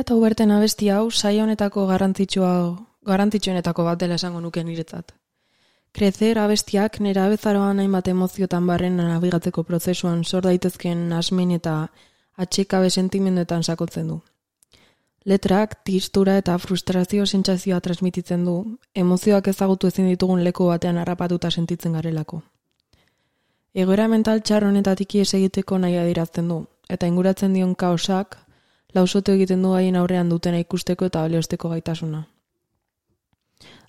eta 0.04 0.16
uberten 0.20 0.52
abesti 0.52 0.90
hau 0.92 1.12
saia 1.12 1.44
honetako 1.46 1.86
garrantzitsua 1.88 2.54
garrantzitsuenetako 3.08 3.84
bat 3.88 4.00
dela 4.02 4.18
esango 4.20 4.42
nuke 4.44 4.64
niretzat. 4.64 5.14
Crecer 5.96 6.40
abestiak 6.42 7.00
nera 7.06 7.28
bezaroan 7.32 7.80
hainbat 7.80 8.10
emoziotan 8.12 8.68
barren 8.68 8.98
nabigatzeko 8.98 9.64
prozesuan 9.64 10.24
sor 10.24 10.44
daitezken 10.48 11.14
asmin 11.14 11.52
eta 11.60 11.76
atxekabe 12.46 12.90
sentimenduetan 12.90 13.64
sakotzen 13.64 14.08
du. 14.12 14.20
Letrak 15.26 15.78
tistura 15.88 16.38
eta 16.42 16.58
frustrazio 16.60 17.26
sentsazioa 17.26 17.80
transmititzen 17.80 18.44
du, 18.44 18.56
emozioak 19.06 19.48
ezagutu 19.54 19.88
ezin 19.88 20.10
ditugun 20.12 20.44
leku 20.44 20.68
batean 20.68 20.98
harrapatuta 20.98 21.52
sentitzen 21.52 21.94
garelako. 21.96 22.42
Egoera 23.74 24.08
mental 24.08 24.42
txar 24.42 24.66
honetatik 24.68 25.16
ies 25.16 25.34
egiteko 25.34 25.78
nahi 25.78 25.96
adirazten 26.02 26.50
du, 26.52 26.66
eta 26.90 27.08
inguratzen 27.08 27.54
dion 27.54 27.76
kaosak 27.76 28.43
lausotu 28.96 29.34
egiten 29.34 29.62
du 29.62 29.74
haien 29.74 29.96
aurrean 29.96 30.30
dutena 30.30 30.60
ikusteko 30.62 31.06
eta 31.10 31.22
baliosteko 31.26 31.70
gaitasuna. 31.70 32.24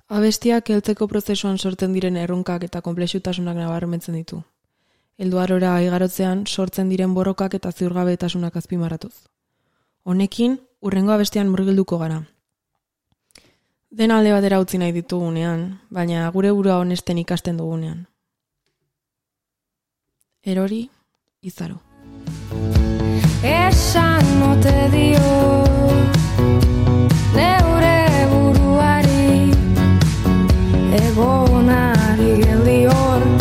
Abestiak 0.09 0.69
heltzeko 0.71 1.09
prozesuan 1.09 1.59
sortzen 1.59 1.95
diren 1.97 2.17
erronkak 2.21 2.65
eta 2.67 2.83
konplexutasunak 2.85 3.57
nabarmentzen 3.57 4.19
ditu. 4.19 4.43
Helduarora 5.19 5.77
aigarotzean 5.79 6.45
sortzen 6.47 6.91
diren 6.93 7.15
borrokak 7.15 7.55
eta 7.55 7.73
ziurgabetasunak 7.73 8.57
azpimarratuz. 8.57 9.15
Honekin, 10.05 10.59
urrengo 10.83 11.13
abestian 11.13 11.49
murgilduko 11.49 11.99
gara. 11.99 12.23
Den 13.91 14.11
alde 14.11 14.33
batera 14.35 14.59
utzi 14.61 14.79
nahi 14.83 14.93
ditugunean, 14.93 15.79
baina 15.89 16.29
gure 16.35 16.51
burua 16.53 16.81
honesten 16.83 17.23
ikasten 17.23 17.63
dugunean. 17.63 18.07
Erori, 20.43 20.83
izaro. 21.41 21.79
Esan 23.45 24.25
ote 24.43 24.89
dio 24.93 25.65
Neure 27.37 28.01
buruari 28.31 29.53
Egonari 31.01 32.31
geldi 32.41 32.79
hor 32.89 33.34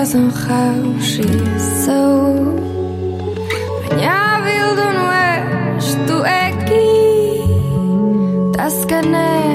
doesn't 0.00 0.30
how 0.30 0.98
she's 1.08 1.64
so 1.84 2.00
Μια 3.96 4.20
βιλδούν 4.44 4.96
west 5.10 5.96
του 6.06 6.22
εκεί 6.46 6.90
Τα 8.56 8.68
σκανέ 8.68 9.49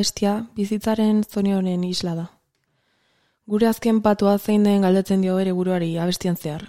Izaroren 0.00 0.30
eroria 0.30 0.46
bestia 0.46 0.46
bizitzaren 0.56 1.24
zone 1.24 1.56
honen 1.56 1.84
isla 1.84 2.14
da. 2.14 2.30
Gure 3.46 3.66
azken 3.66 4.00
patua 4.00 4.38
zein 4.38 4.64
den 4.64 4.82
galdetzen 4.82 5.20
dio 5.20 5.36
bere 5.36 5.52
buruari 5.52 5.98
abestian 5.98 6.36
zehar. 6.36 6.68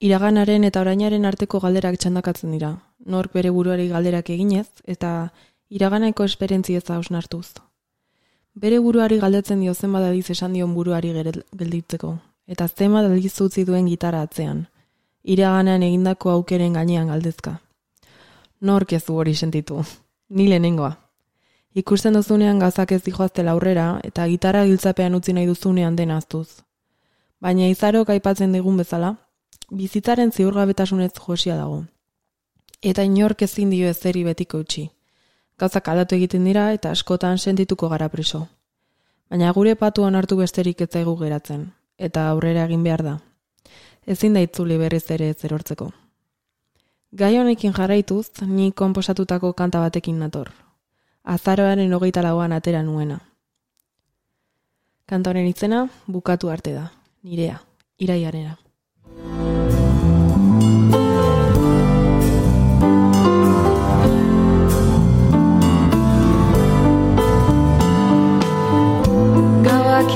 Iraganaren 0.00 0.64
eta 0.64 0.80
orainaren 0.80 1.26
arteko 1.26 1.60
galderak 1.60 1.98
txandakatzen 1.98 2.52
dira, 2.52 2.78
nork 3.04 3.32
bere 3.32 3.50
buruari 3.50 3.88
galderak 3.88 4.30
eginez 4.30 4.68
eta 4.86 5.32
iraganeko 5.68 6.24
esperientzi 6.24 6.76
ez 6.76 6.88
hausnartuz. 6.88 7.60
Bere 8.54 8.78
buruari 8.78 9.18
galdetzen 9.18 9.60
dio 9.60 9.74
zenbat 9.74 10.02
aldiz 10.02 10.30
esan 10.30 10.52
dion 10.52 10.74
buruari 10.74 11.12
gelditzeko, 11.12 12.18
eta 12.46 12.68
zenbat 12.68 13.04
aldiz 13.04 13.40
utzi 13.40 13.64
duen 13.64 13.86
gitara 13.86 14.22
atzean, 14.22 14.66
iraganean 15.24 15.82
egindako 15.82 16.30
aukeren 16.30 16.72
gainean 16.72 17.08
galdezka. 17.08 17.60
Nork 18.60 18.92
ez 18.92 19.04
du 19.04 19.14
hori 19.14 19.34
sentitu, 19.34 19.84
ni 20.28 20.48
lehenengoa. 20.48 21.09
Ikusten 21.74 22.16
duzunean 22.18 22.58
gazak 22.58 22.90
ez 22.92 23.02
dijoaztela 23.06 23.52
aurrera 23.54 24.00
eta 24.02 24.26
gitarra 24.26 24.64
giltzapean 24.66 25.14
utzi 25.14 25.32
nahi 25.32 25.46
duzunean 25.46 25.96
dena 25.96 26.16
aztuz. 26.18 26.62
Baina 27.40 27.68
izarok 27.70 28.08
aipatzen 28.10 28.52
digun 28.52 28.76
bezala, 28.76 29.14
bizitzaren 29.70 30.32
ziurgabetasunez 30.32 31.12
josia 31.14 31.54
dago. 31.56 31.84
Eta 32.82 33.04
inork 33.06 33.42
ezin 33.46 33.70
dio 33.70 33.88
ezeri 33.88 34.24
betiko 34.26 34.58
utzi. 34.64 34.88
Gauzak 35.58 35.88
aldatu 35.92 36.16
egiten 36.16 36.44
dira 36.44 36.72
eta 36.72 36.90
askotan 36.90 37.38
sentituko 37.38 37.88
gara 37.88 38.08
preso. 38.08 38.48
Baina 39.30 39.52
gure 39.52 39.76
patu 39.76 40.02
onartu 40.02 40.36
besterik 40.36 40.80
ez 40.80 40.88
zaigu 40.90 41.14
geratzen, 41.20 41.68
eta 41.98 42.24
aurrera 42.30 42.64
egin 42.64 42.82
behar 42.82 43.04
da. 43.06 43.12
Ezin 44.06 44.34
da 44.34 44.42
itzuli 44.42 44.78
berriz 44.78 45.04
ere 45.10 45.30
ez 45.30 45.44
erortzeko. 45.44 45.92
Gai 47.12 47.36
honekin 47.38 47.72
jarraituz, 47.72 48.42
ni 48.42 48.72
konposatutako 48.72 49.52
kanta 49.52 49.78
batekin 49.78 50.18
nator. 50.18 50.50
Azaroaren 51.30 51.92
hogeita 51.94 52.22
lauan 52.26 52.50
atera 52.52 52.80
nuena. 52.82 53.20
Kanta 55.06 55.30
honen 55.30 55.46
izena, 55.46 55.84
bukatu 56.10 56.50
arte 56.50 56.72
da. 56.74 56.88
Nirea, 57.22 57.60
iraiarena. 58.02 58.56
Gauak 69.68 70.12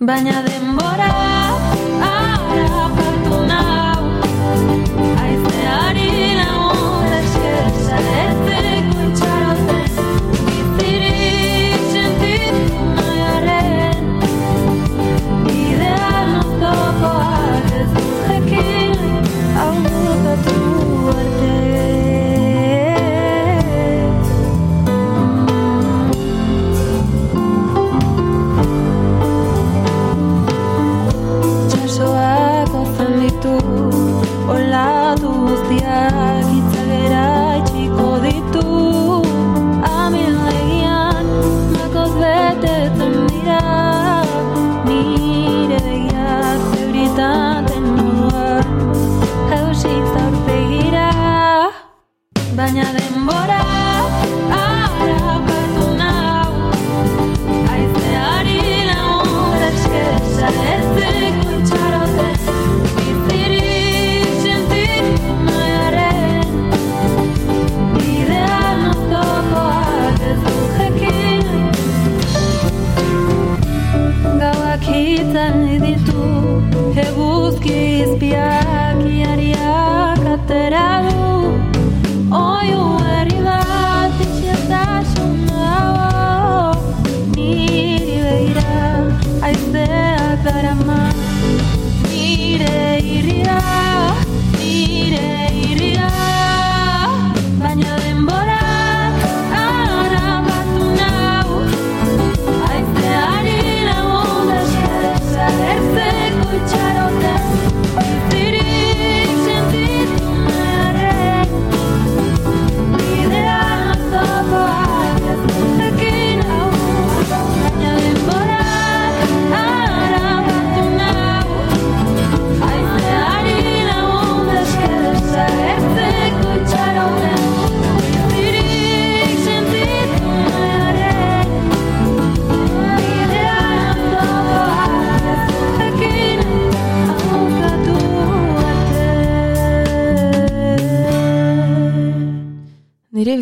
baina 0.00 0.42
denbora 0.46 1.08
harrapatu 1.08 1.35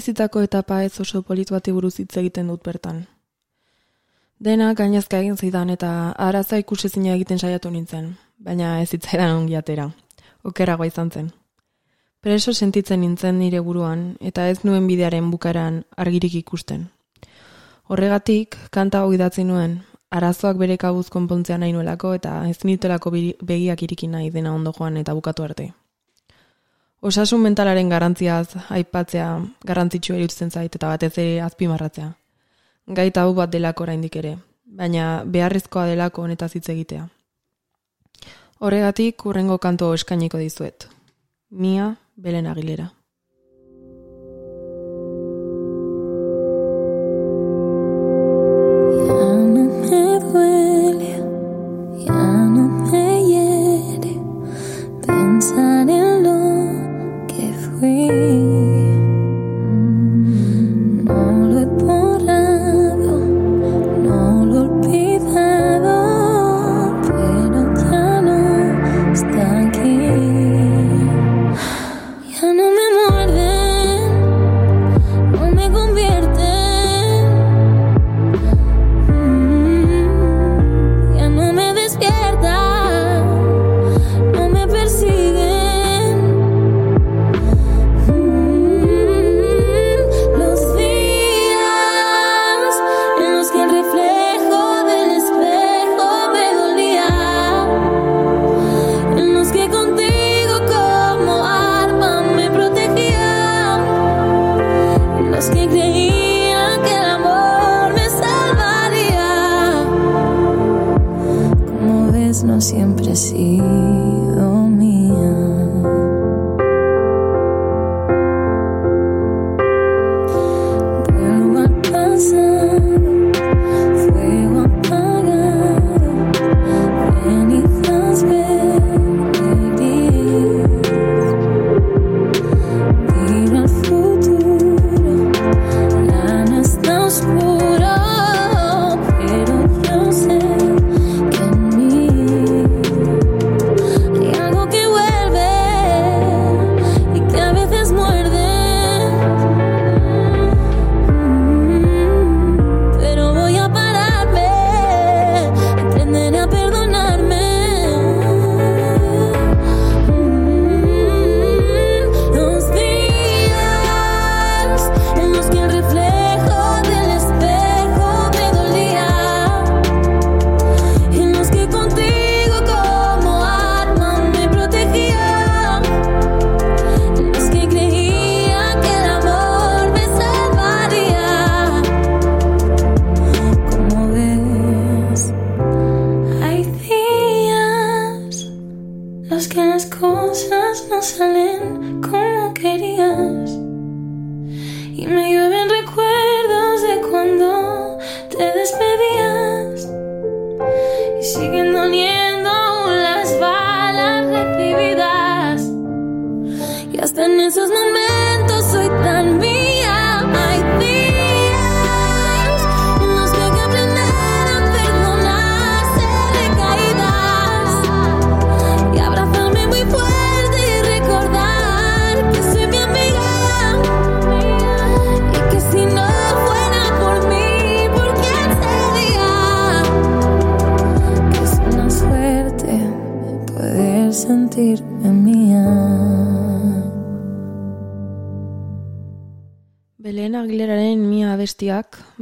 bizitzako 0.05 0.43
etapa 0.45 0.83
ez 0.85 1.01
oso 1.01 1.23
polit 1.23 1.51
bati 1.51 1.73
buruz 1.73 1.95
hitz 1.99 2.17
egiten 2.21 2.49
dut 2.49 2.61
bertan. 2.63 3.07
Dena 4.39 4.75
gainezka 4.77 5.17
egin 5.23 5.37
zidan 5.37 5.71
eta 5.73 6.13
araza 6.21 6.59
ikusezina 6.61 7.15
egiten 7.15 7.39
saiatu 7.39 7.71
nintzen, 7.71 8.11
baina 8.37 8.83
ez 8.83 8.91
zitzaidan 8.91 9.33
ongi 9.37 9.57
atera. 9.57 9.87
Okerragoa 10.45 10.87
izan 10.91 11.11
zen. 11.11 11.31
Preso 12.21 12.53
sentitzen 12.53 13.01
nintzen 13.01 13.39
nire 13.39 13.61
buruan 13.61 14.03
eta 14.21 14.49
ez 14.49 14.59
nuen 14.65 14.87
bidearen 14.87 15.31
bukaran 15.31 15.85
argirik 15.97 16.35
ikusten. 16.43 16.91
Horregatik, 17.89 18.59
kanta 18.71 19.01
hau 19.01 19.13
idatzi 19.13 19.45
nuen, 19.45 19.79
arazoak 20.11 20.61
bere 20.61 20.77
kabuz 20.77 21.09
konpontzea 21.09 21.57
nahi 21.57 21.73
nuelako 21.73 22.13
eta 22.19 22.43
ez 22.51 22.59
nitelako 22.65 23.15
begiak 23.41 23.89
iriki 23.89 24.09
nahi 24.09 24.29
dena 24.31 24.53
ondo 24.53 24.75
joan 24.77 25.01
eta 25.01 25.15
bukatu 25.15 25.49
arte. 25.49 25.73
Osasun 27.05 27.43
mentalaren 27.45 27.91
garrantziaz 27.93 28.57
aipatzea 28.73 29.29
garrantzitsua 29.69 30.17
iruditzen 30.17 30.51
zait 30.51 30.77
eta 30.79 30.89
batez 30.89 31.13
ere 31.21 31.43
azpimarratzea. 31.45 32.07
Gai 32.97 33.11
tabu 33.19 33.35
bat 33.37 33.53
delako 33.53 33.85
oraindik 33.85 34.17
ere, 34.17 34.31
baina 34.65 35.09
beharrezkoa 35.37 35.85
delako 35.91 36.25
honetaz 36.25 36.55
hitz 36.57 36.65
egitea. 36.73 37.05
Horregatik 38.65 39.27
urrengo 39.29 39.59
kanto 39.59 39.93
eskainiko 39.93 40.41
dizuet. 40.41 40.89
Mia 41.51 41.91
Belen 42.17 42.47
Agilera. 42.47 42.89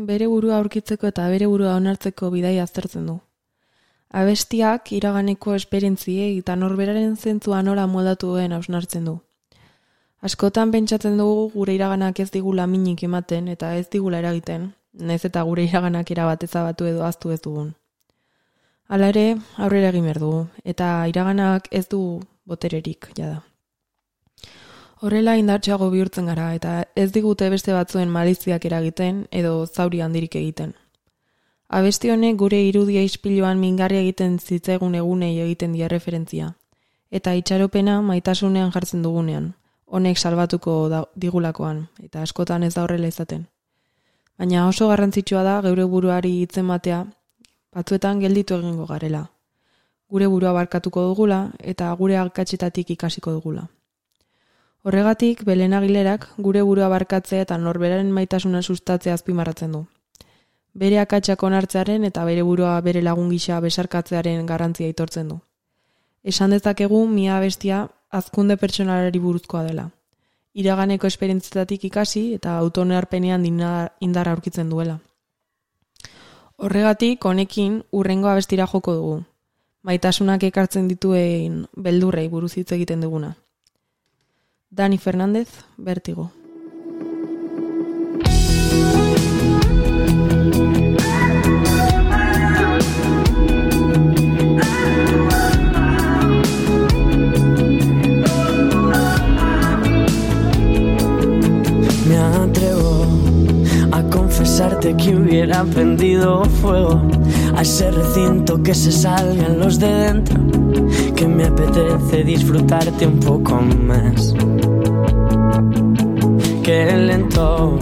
Bere 0.06 0.26
burua 0.30 0.56
aurkitzeko 0.58 1.08
eta 1.10 1.28
bere 1.32 1.46
burua 1.50 1.74
onartzeko 1.80 2.30
bidai 2.30 2.58
aztertzen 2.62 3.06
du. 3.10 3.18
Abestiak 4.12 4.92
iraganeko 4.92 5.54
esperientziei 5.56 6.32
eta 6.38 6.56
norberaren 6.56 7.16
zentzua 7.16 7.62
nola 7.62 7.86
moldatu 7.86 8.32
duen 8.34 8.52
hausnartzen 8.52 9.06
du. 9.08 9.18
Askotan 10.22 10.70
pentsatzen 10.70 11.16
dugu 11.18 11.46
gure 11.54 11.74
iraganak 11.74 12.20
ez 12.20 12.30
digula 12.30 12.66
minik 12.66 13.02
ematen 13.08 13.48
eta 13.54 13.74
ez 13.76 13.88
digula 13.90 14.20
eragiten, 14.22 14.68
nez 14.92 15.24
eta 15.24 15.42
gure 15.48 15.64
iraganak 15.68 16.10
erabat 16.14 16.44
ezabatu 16.48 16.90
edo 16.90 17.06
aztu 17.08 17.32
ez 17.34 17.40
dugun. 17.40 17.72
Hala 18.88 19.08
ere, 19.14 19.24
aurrera 19.56 19.88
egin 19.88 20.04
behar 20.04 20.20
dugu, 20.20 20.44
eta 20.74 20.92
iraganak 21.08 21.66
ez 21.70 21.86
du 21.88 22.02
botererik, 22.44 23.08
jada. 23.16 23.40
Horrela 25.02 25.32
indartxeago 25.34 25.88
bihurtzen 25.90 26.28
gara 26.30 26.44
eta 26.54 26.72
ez 26.94 27.08
digute 27.14 27.48
beste 27.50 27.72
batzuen 27.74 28.10
maliziak 28.16 28.66
eragiten 28.68 29.16
edo 29.38 29.54
zauri 29.66 29.98
handirik 30.04 30.36
egiten. 30.40 30.76
Abesti 31.78 32.12
honek 32.14 32.36
gure 32.42 32.60
irudia 32.68 33.02
ispiluan 33.02 33.58
mingarria 33.58 34.04
egiten 34.04 34.36
zitzaigun 34.38 34.94
egunei 35.00 35.32
egiten 35.46 35.74
dia 35.74 35.88
referentzia. 35.90 36.52
Eta 37.10 37.34
itxaropena 37.40 37.96
maitasunean 38.12 38.70
jartzen 38.70 39.02
dugunean, 39.02 39.50
honek 39.86 40.22
salbatuko 40.22 40.76
da, 40.94 41.02
digulakoan, 41.26 41.82
eta 42.06 42.22
askotan 42.22 42.62
ez 42.62 42.72
da 42.76 42.86
horrela 42.86 43.10
izaten. 43.10 43.48
Baina 44.38 44.68
oso 44.68 44.86
garrantzitsua 44.94 45.42
da 45.42 45.58
geure 45.66 45.90
buruari 45.96 46.36
hitzen 46.44 46.70
matea, 46.70 47.02
batzuetan 47.74 48.22
gelditu 48.22 48.62
egingo 48.62 48.86
garela. 48.94 49.26
Gure 50.08 50.30
burua 50.30 50.54
barkatuko 50.62 51.08
dugula 51.10 51.44
eta 51.58 51.90
gure 51.98 52.22
akatxetatik 52.22 53.00
ikasiko 53.00 53.40
dugula. 53.40 53.70
Horregatik, 54.82 55.44
Belen 55.46 55.74
Agilerak 55.78 56.24
gure 56.42 56.62
burua 56.66 56.88
barkatzea 56.90 57.44
eta 57.44 57.56
norberaren 57.58 58.08
maitasuna 58.10 58.62
sustatzea 58.62 59.14
azpimarratzen 59.14 59.76
du. 59.76 59.84
Bere 60.74 60.98
akatsak 60.98 61.42
onartzearen 61.46 62.02
eta 62.08 62.24
bere 62.26 62.42
burua 62.42 62.72
bere 62.82 63.02
lagun 63.02 63.28
gisa 63.30 63.60
besarkatzearen 63.62 64.46
garrantzia 64.46 64.88
aitortzen 64.90 65.28
du. 65.28 65.36
Esan 66.24 66.50
dezakegu 66.50 67.04
mia 67.06 67.38
bestia 67.38 67.84
azkunde 68.10 68.56
pertsonalari 68.56 69.20
buruzkoa 69.22 69.62
dela. 69.68 69.84
Iraganeko 70.54 71.06
esperientzietatik 71.06 71.84
ikasi 71.84 72.24
eta 72.34 72.56
autonearpenean 72.58 73.46
indar, 73.46 73.92
indar 74.00 74.28
aurkitzen 74.28 74.68
duela. 74.68 74.98
Horregatik, 76.56 77.24
honekin, 77.24 77.84
urrengo 77.92 78.28
abestira 78.28 78.66
joko 78.66 78.96
dugu. 78.98 79.14
Maitasunak 79.82 80.42
ekartzen 80.50 80.88
dituen 80.88 81.66
beldurrei 81.76 82.28
buruz 82.28 82.56
hitz 82.56 82.72
egiten 82.72 83.00
duguna. 83.00 83.36
Dani 84.74 84.96
Fernández, 84.96 85.48
Vértigo. 85.76 86.32
Me 102.08 102.16
atrevo 102.16 103.06
a 103.92 104.02
confesarte 104.04 104.96
que 104.96 105.14
hubiera 105.14 105.64
prendido 105.64 106.46
fuego 106.46 107.02
a 107.54 107.60
ese 107.60 107.90
recinto 107.90 108.62
que 108.62 108.74
se 108.74 108.90
salgan 108.90 109.58
los 109.58 109.78
de 109.78 109.92
dentro, 109.92 110.40
que 111.14 111.28
me 111.28 111.44
apetece 111.44 112.24
disfrutarte 112.24 113.06
un 113.06 113.20
poco 113.20 113.60
más. 113.60 114.34
Que 116.62 116.96
lento 116.96 117.78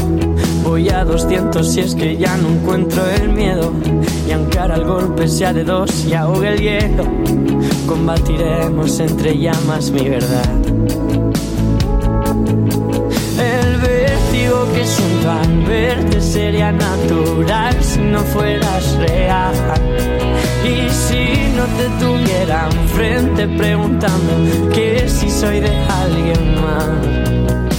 voy 0.65 0.89
a 0.89 1.05
200 1.05 1.69
si 1.69 1.81
es 1.81 1.95
que 1.95 2.17
ya 2.17 2.37
no 2.37 2.49
encuentro 2.49 3.03
el 3.07 3.29
miedo 3.31 3.73
y 4.27 4.33
aunque 4.33 4.59
ahora 4.59 4.77
el 4.77 4.85
golpe 4.85 5.27
sea 5.29 5.53
de 5.53 5.65
dos 5.65 6.05
y 6.05 6.15
ahogue 6.15 6.49
el 6.55 6.61
hielo, 6.61 7.05
combatiremos 7.87 9.01
entre 9.01 9.37
llamas 9.39 9.91
mi 9.91 10.09
verdad. 10.09 10.49
El 13.39 13.77
vértigo 13.81 14.67
que 14.75 14.85
siento 14.87 15.31
al 15.31 15.63
verte 15.65 16.21
sería 16.21 16.73
natural 16.73 17.77
si 17.83 18.01
no 18.01 18.21
fueras 18.21 18.97
real. 18.99 19.55
Y 20.63 20.91
si 20.91 21.53
no 21.57 21.65
te 21.77 21.89
tuviera 21.99 22.69
enfrente 22.71 23.49
preguntando 23.49 24.69
que 24.75 25.09
si 25.09 25.31
soy 25.31 25.61
de 25.61 25.75
alguien 25.87 26.61
más. 26.61 27.70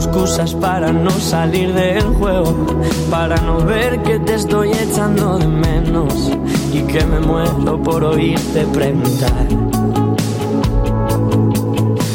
Excusas 0.00 0.54
para 0.54 0.92
no 0.92 1.10
salir 1.10 1.74
del 1.74 2.02
juego, 2.14 2.66
para 3.10 3.36
no 3.36 3.58
ver 3.58 4.02
que 4.02 4.18
te 4.20 4.34
estoy 4.34 4.70
echando 4.70 5.38
de 5.38 5.46
menos 5.46 6.32
y 6.72 6.80
que 6.82 7.04
me 7.04 7.20
muero 7.20 7.82
por 7.82 8.02
oírte 8.04 8.64
preguntar. 8.72 9.46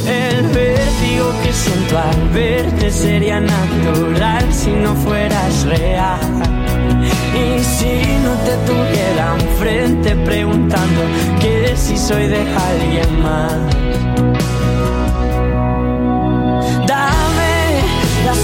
El 0.07 0.47
vértigo 0.47 1.27
que 1.43 1.53
siento 1.53 1.97
al 1.99 2.29
verte 2.33 2.91
sería 2.91 3.39
natural 3.39 4.51
si 4.51 4.71
no 4.71 4.95
fueras 4.95 5.65
real. 5.65 6.19
Y 7.35 7.63
si 7.63 7.93
no 8.23 8.33
te 8.45 8.55
tuviera 8.65 9.35
enfrente 9.39 10.15
preguntando 10.25 11.01
que 11.39 11.75
si 11.75 11.97
soy 11.97 12.27
de 12.27 12.39
alguien 12.39 13.21
más. 13.21 14.34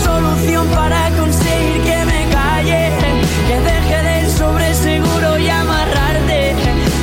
Solución 0.04 0.68
para 0.70 1.10
conseguir 1.12 1.82
que 1.84 2.06
me 2.06 2.22
calle, 2.32 2.92
que 3.48 3.60
deje 3.60 4.04
de 4.04 4.22
ir 4.22 4.30
sobre 4.30 4.74
seguro 4.74 5.38
y 5.38 5.50
amarrarte 5.50 6.56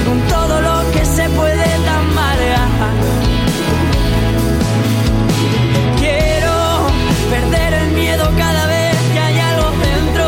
con 0.07 0.20
todo 0.28 0.61
lo 0.61 0.91
que 0.93 1.05
se 1.05 1.28
puede 1.30 1.68
tambalear. 1.91 2.68
Quiero 5.99 6.86
perder 7.30 7.72
el 7.82 7.91
miedo 7.93 8.24
cada 8.36 8.66
vez 8.66 8.97
que 9.12 9.18
hay 9.18 9.39
algo 9.39 9.70
dentro, 9.91 10.26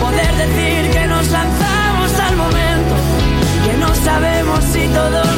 poder 0.00 0.32
decir 0.44 0.90
que 0.90 1.06
nos 1.06 1.28
lanzamos 1.28 2.10
al 2.26 2.36
momento, 2.36 2.94
que 3.64 3.74
no 3.78 3.94
sabemos 3.94 4.64
si 4.72 4.88
todo 4.88 5.31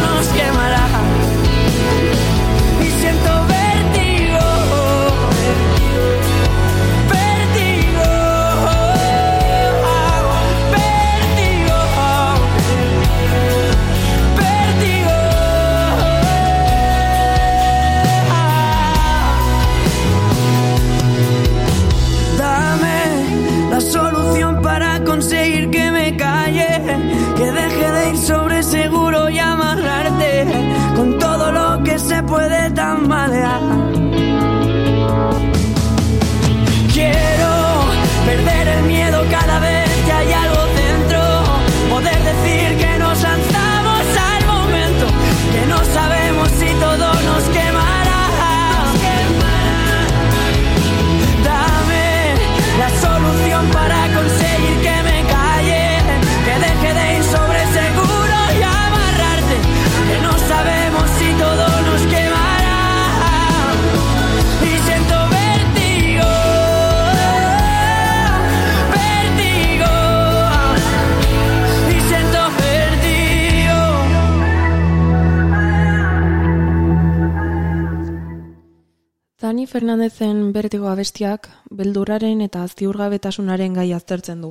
Fernandezen 79.75 80.53
bertigo 80.55 80.87
abestiak 80.87 81.49
beldurraren 81.79 82.43
eta 82.45 82.61
ziurgabetasunaren 82.69 83.73
gai 83.75 83.89
aztertzen 83.97 84.45
du, 84.45 84.51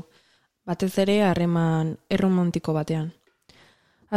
batez 0.68 0.90
ere 1.04 1.14
harreman 1.24 1.94
erromantiko 2.12 2.74
batean. 2.76 3.06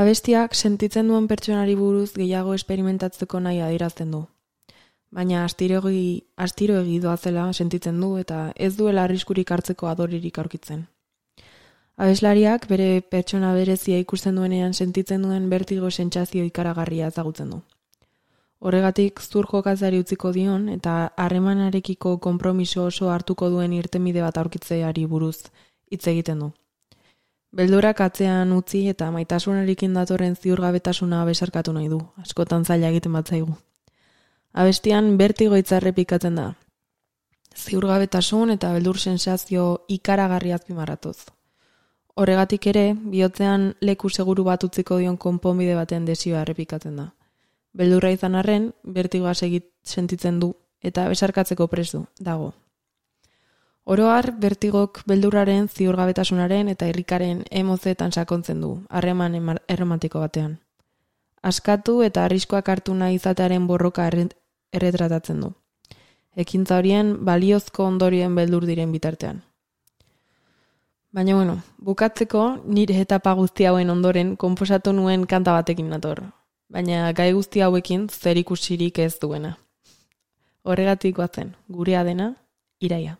Abestiak 0.02 0.56
sentitzen 0.58 1.12
duen 1.12 1.28
pertsonari 1.30 1.76
buruz 1.78 2.08
gehiago 2.16 2.56
esperimentatzeko 2.58 3.38
nahi 3.44 3.60
adierazten 3.68 4.10
du. 4.16 4.24
Baina 5.14 5.44
astirogi, 5.44 6.26
astiroegi 6.48 6.98
doazela 7.06 7.46
sentitzen 7.52 8.02
du 8.02 8.10
eta 8.24 8.40
ez 8.56 8.72
duela 8.74 9.06
arriskurik 9.06 9.54
hartzeko 9.54 9.86
adoririk 9.92 10.42
aurkitzen. 10.42 10.82
Abeslariak 11.94 12.66
bere 12.74 12.90
pertsona 13.14 13.54
berezia 13.54 14.02
ikusten 14.02 14.42
duenean 14.42 14.74
sentitzen 14.74 15.22
duen 15.22 15.48
bertigo 15.54 15.94
sentsazio 16.02 16.50
ikaragarria 16.50 17.14
ezagutzen 17.14 17.54
du. 17.54 17.62
Horregatik 18.58 19.20
zur 19.20 19.46
jokatzari 19.50 19.98
utziko 20.00 20.32
dion 20.32 20.68
eta 20.72 21.12
harremanarekiko 21.16 22.16
konpromiso 22.18 22.86
oso 22.88 23.10
hartuko 23.12 23.50
duen 23.52 23.72
irtenbide 23.76 24.22
bat 24.24 24.38
aurkitzeari 24.38 25.04
buruz 25.06 25.50
hitz 25.90 26.06
egiten 26.08 26.40
du. 26.40 26.52
Beldurak 27.56 28.00
atzean 28.00 28.52
utzi 28.52 28.82
eta 28.92 29.10
maitasunarekin 29.12 29.94
datorren 29.96 30.34
ziurgabetasuna 30.36 31.24
besarkatu 31.24 31.72
nahi 31.72 31.88
du, 31.88 32.00
askotan 32.24 32.64
zaila 32.64 32.90
egiten 32.92 33.12
batzaigu. 33.16 33.54
Abestian 34.52 35.16
bertigo 35.20 35.56
hitza 35.56 35.76
errepikatzen 35.76 36.36
da. 36.40 36.46
Ziurgabetasun 37.56 38.52
eta 38.56 38.72
beldur 38.72 38.98
sensazio 38.98 39.66
ikaragarri 39.88 40.52
azpimarratuz. 40.52 41.16
Horregatik 42.16 42.66
ere, 42.72 42.84
bihotzean 42.94 43.74
leku 43.80 44.08
seguru 44.08 44.44
bat 44.44 44.64
utziko 44.64 44.98
dion 44.98 45.16
konponbide 45.20 45.76
baten 45.76 46.08
desioa 46.08 46.42
errepikatzen 46.44 46.96
da. 46.96 47.10
Beldurra 47.76 48.10
izan 48.14 48.34
arren, 48.34 48.70
bertigoa 48.82 49.34
segit 49.34 49.68
sentitzen 49.84 50.40
du 50.40 50.54
eta 50.80 51.08
besarkatzeko 51.10 51.66
prestu 51.68 52.06
dago. 52.18 52.54
Oroar, 53.86 54.32
bertigok 54.42 55.02
beldurraren, 55.06 55.68
ziurgabetasunaren 55.68 56.68
eta 56.72 56.88
irrikaren 56.90 57.44
emozetan 57.50 58.12
sakontzen 58.12 58.62
du, 58.64 58.70
harreman 58.88 59.60
erromantiko 59.68 60.22
batean. 60.24 60.56
Askatu 61.42 62.00
eta 62.02 62.24
arriskoak 62.26 62.68
hartu 62.68 62.94
nahi 62.94 63.20
izatearen 63.20 63.68
borroka 63.68 64.08
erre- 64.10 64.32
erretratatzen 64.72 65.44
du. 65.44 65.52
Ekintza 66.34 66.80
horien 66.80 67.12
baliozko 67.24 67.84
ondorioen 67.86 68.34
beldur 68.34 68.66
diren 68.66 68.90
bitartean. 68.92 69.44
Baina 71.12 71.36
bueno, 71.36 71.60
bukatzeko 71.78 72.42
nire 72.66 72.98
etapa 73.00 73.32
guzti 73.38 73.64
hauen 73.64 73.90
ondoren 73.90 74.34
konposatu 74.36 74.92
nuen 74.92 75.28
kanta 75.30 75.52
batekin 75.52 75.88
nator. 75.88 76.24
Baina 76.72 77.12
gai 77.12 77.30
guzti 77.32 77.62
hauekin 77.62 78.08
zer 78.10 78.40
ikusirik 78.42 78.98
ez 78.98 79.12
duena. 79.22 79.52
Horregatik 80.66 81.20
batzen, 81.22 81.54
gurea 81.70 82.02
dena, 82.04 82.32
iraia. 82.82 83.16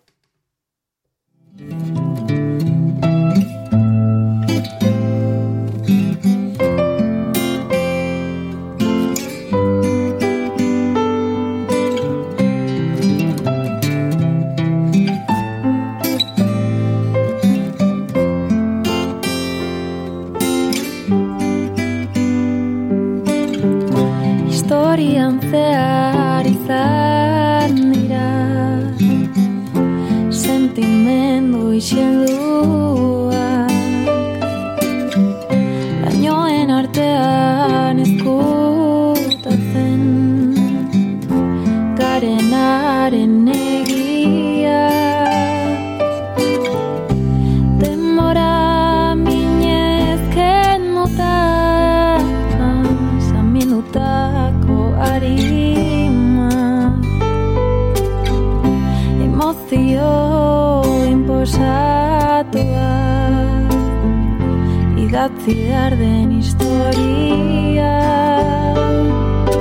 Idatzi 65.46 65.48
behar 65.54 65.98
den 65.98 66.30
historia. 66.30 67.92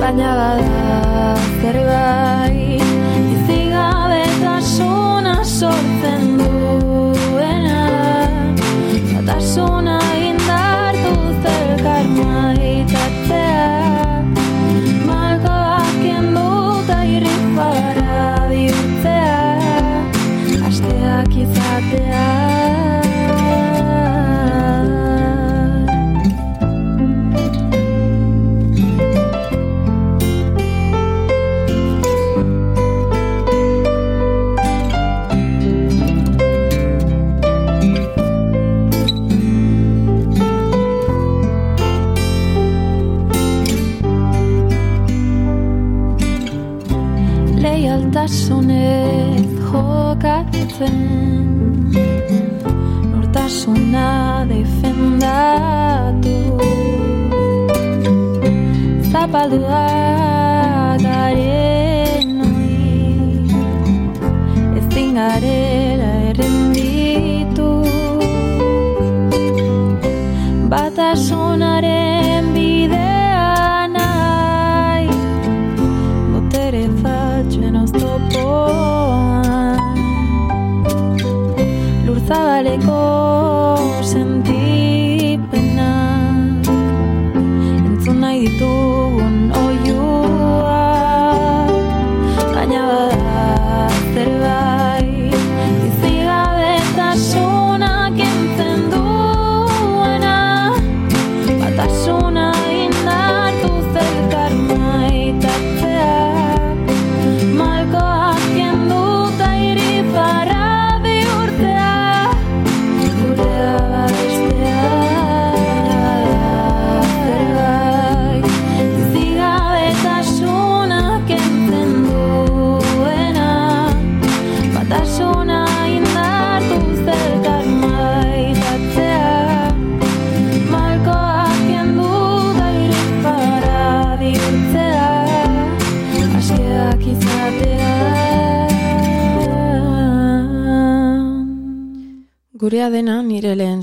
Baina 0.00 0.30
bada 0.38 1.36
zerbait 1.60 2.82
Izigabetasuna 3.34 5.34
sortzen 5.44 6.15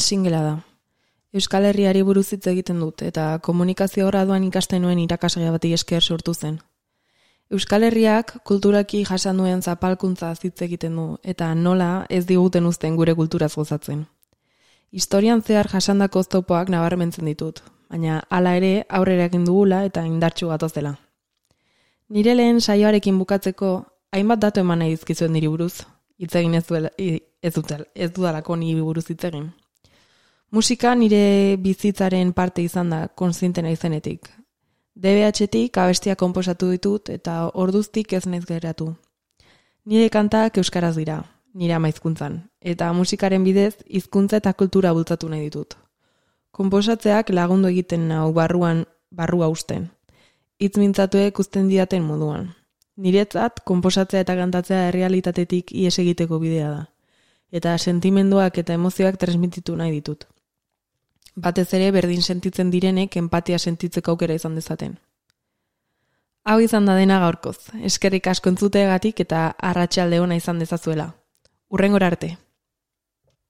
singela 0.04 0.42
da. 0.44 0.54
Euskal 1.34 1.66
Herriari 1.66 2.04
buruz 2.06 2.28
hitz 2.36 2.46
egiten 2.48 2.80
dut 2.84 3.02
eta 3.02 3.40
komunikazio 3.42 4.06
graduan 4.12 4.44
ikasten 4.46 4.84
nuen 4.86 5.00
irakasgai 5.02 5.50
bati 5.50 5.74
esker 5.74 6.04
sortu 6.04 6.34
zen. 6.34 6.60
Euskal 7.50 7.84
Herriak 7.84 8.36
kulturaki 8.46 9.04
jasan 9.06 9.40
duen 9.42 9.62
zapalkuntza 9.62 10.30
hitz 10.44 10.62
egiten 10.66 10.96
du 11.00 11.06
eta 11.24 11.54
nola 11.56 12.06
ez 12.10 12.26
diguten 12.28 12.66
uzten 12.66 12.96
gure 12.96 13.16
kulturaz 13.16 13.56
gozatzen. 13.56 14.06
Historian 14.92 15.42
zehar 15.42 15.72
jasandako 15.72 16.20
oztopoak 16.20 16.70
nabarmentzen 16.70 17.26
ditut, 17.26 17.64
baina 17.90 18.20
hala 18.30 18.56
ere 18.60 18.86
aurrera 18.90 19.26
egin 19.26 19.46
dugula 19.50 19.84
eta 19.90 20.06
indartsu 20.06 20.52
gatozela. 20.54 20.94
Nire 22.10 22.36
lehen 22.36 22.62
saioarekin 22.62 23.18
bukatzeko 23.18 23.74
hainbat 24.12 24.46
datu 24.46 24.62
eman 24.62 24.84
nahi 24.84 24.94
dizkizuen 24.94 25.34
niri 25.34 25.50
buruz. 25.50 25.82
Hitz 26.22 26.36
egin 26.36 26.54
ez 26.54 26.66
duela 26.68 26.92
ez 27.00 28.12
dudalako 28.14 28.56
ni 28.56 28.76
buruz 28.80 29.08
hitz 29.10 29.24
egin. 29.26 29.52
Musika 30.54 30.92
nire 30.94 31.58
bizitzaren 31.58 32.32
parte 32.32 32.62
izan 32.62 32.92
da 32.94 33.08
konziente 33.08 33.62
naizenetik. 33.66 34.28
DBH-tik 34.94 35.78
abestia 35.82 36.14
konposatu 36.16 36.68
ditut 36.70 37.10
eta 37.10 37.38
orduztik 37.58 38.12
ez 38.14 38.28
naiz 38.30 38.44
geratu. 38.46 38.92
Nire 39.90 40.12
kantak 40.14 40.60
euskaraz 40.62 40.92
dira, 40.96 41.16
nire 41.58 41.74
amaizkuntzan, 41.74 42.36
eta 42.62 42.92
musikaren 42.94 43.42
bidez 43.44 43.80
hizkuntza 43.88 44.38
eta 44.38 44.54
kultura 44.54 44.92
bultzatu 44.94 45.30
nahi 45.32 45.48
ditut. 45.48 45.74
Konposatzeak 46.52 47.32
lagundu 47.34 47.72
egiten 47.74 48.06
nau 48.12 48.28
barruan 48.34 48.84
barrua 49.10 49.50
usten. 49.50 49.88
Hitz 50.62 50.78
mintzatuek 50.78 51.40
uzten 51.40 51.66
didaten 51.72 52.06
moduan. 52.06 52.52
Niretzat, 52.98 53.64
konposatzea 53.66 54.22
eta 54.22 54.38
kantatzea 54.38 54.86
errealitatetik 54.92 55.74
ies 55.74 55.98
egiteko 55.98 56.38
bidea 56.46 56.70
da. 56.70 56.86
Eta 57.50 57.74
sentimenduak 57.78 58.62
eta 58.62 58.78
emozioak 58.78 59.18
transmititu 59.18 59.76
nahi 59.82 59.98
ditut. 59.98 60.30
Batez 61.36 61.74
ere 61.74 61.90
berdin 61.92 62.22
sentitzen 62.22 62.70
direnek 62.70 63.18
empatia 63.18 63.58
sentitzeko 63.58 64.14
aukera 64.14 64.36
izan 64.38 64.56
dezaten. 64.56 64.98
Hau 66.44 66.60
izan 66.60 66.86
da 66.86 66.96
dena 67.00 67.20
gaurkoz. 67.24 67.58
Eskerrik 67.90 68.28
asko 68.28 68.52
entzuteagatik 68.52 69.24
eta 69.24 69.54
arratsalde 69.58 70.20
ona 70.20 70.36
izan 70.36 70.60
dezazuela. 70.60 71.14
Urrengora 71.70 72.08
arte. 72.12 72.36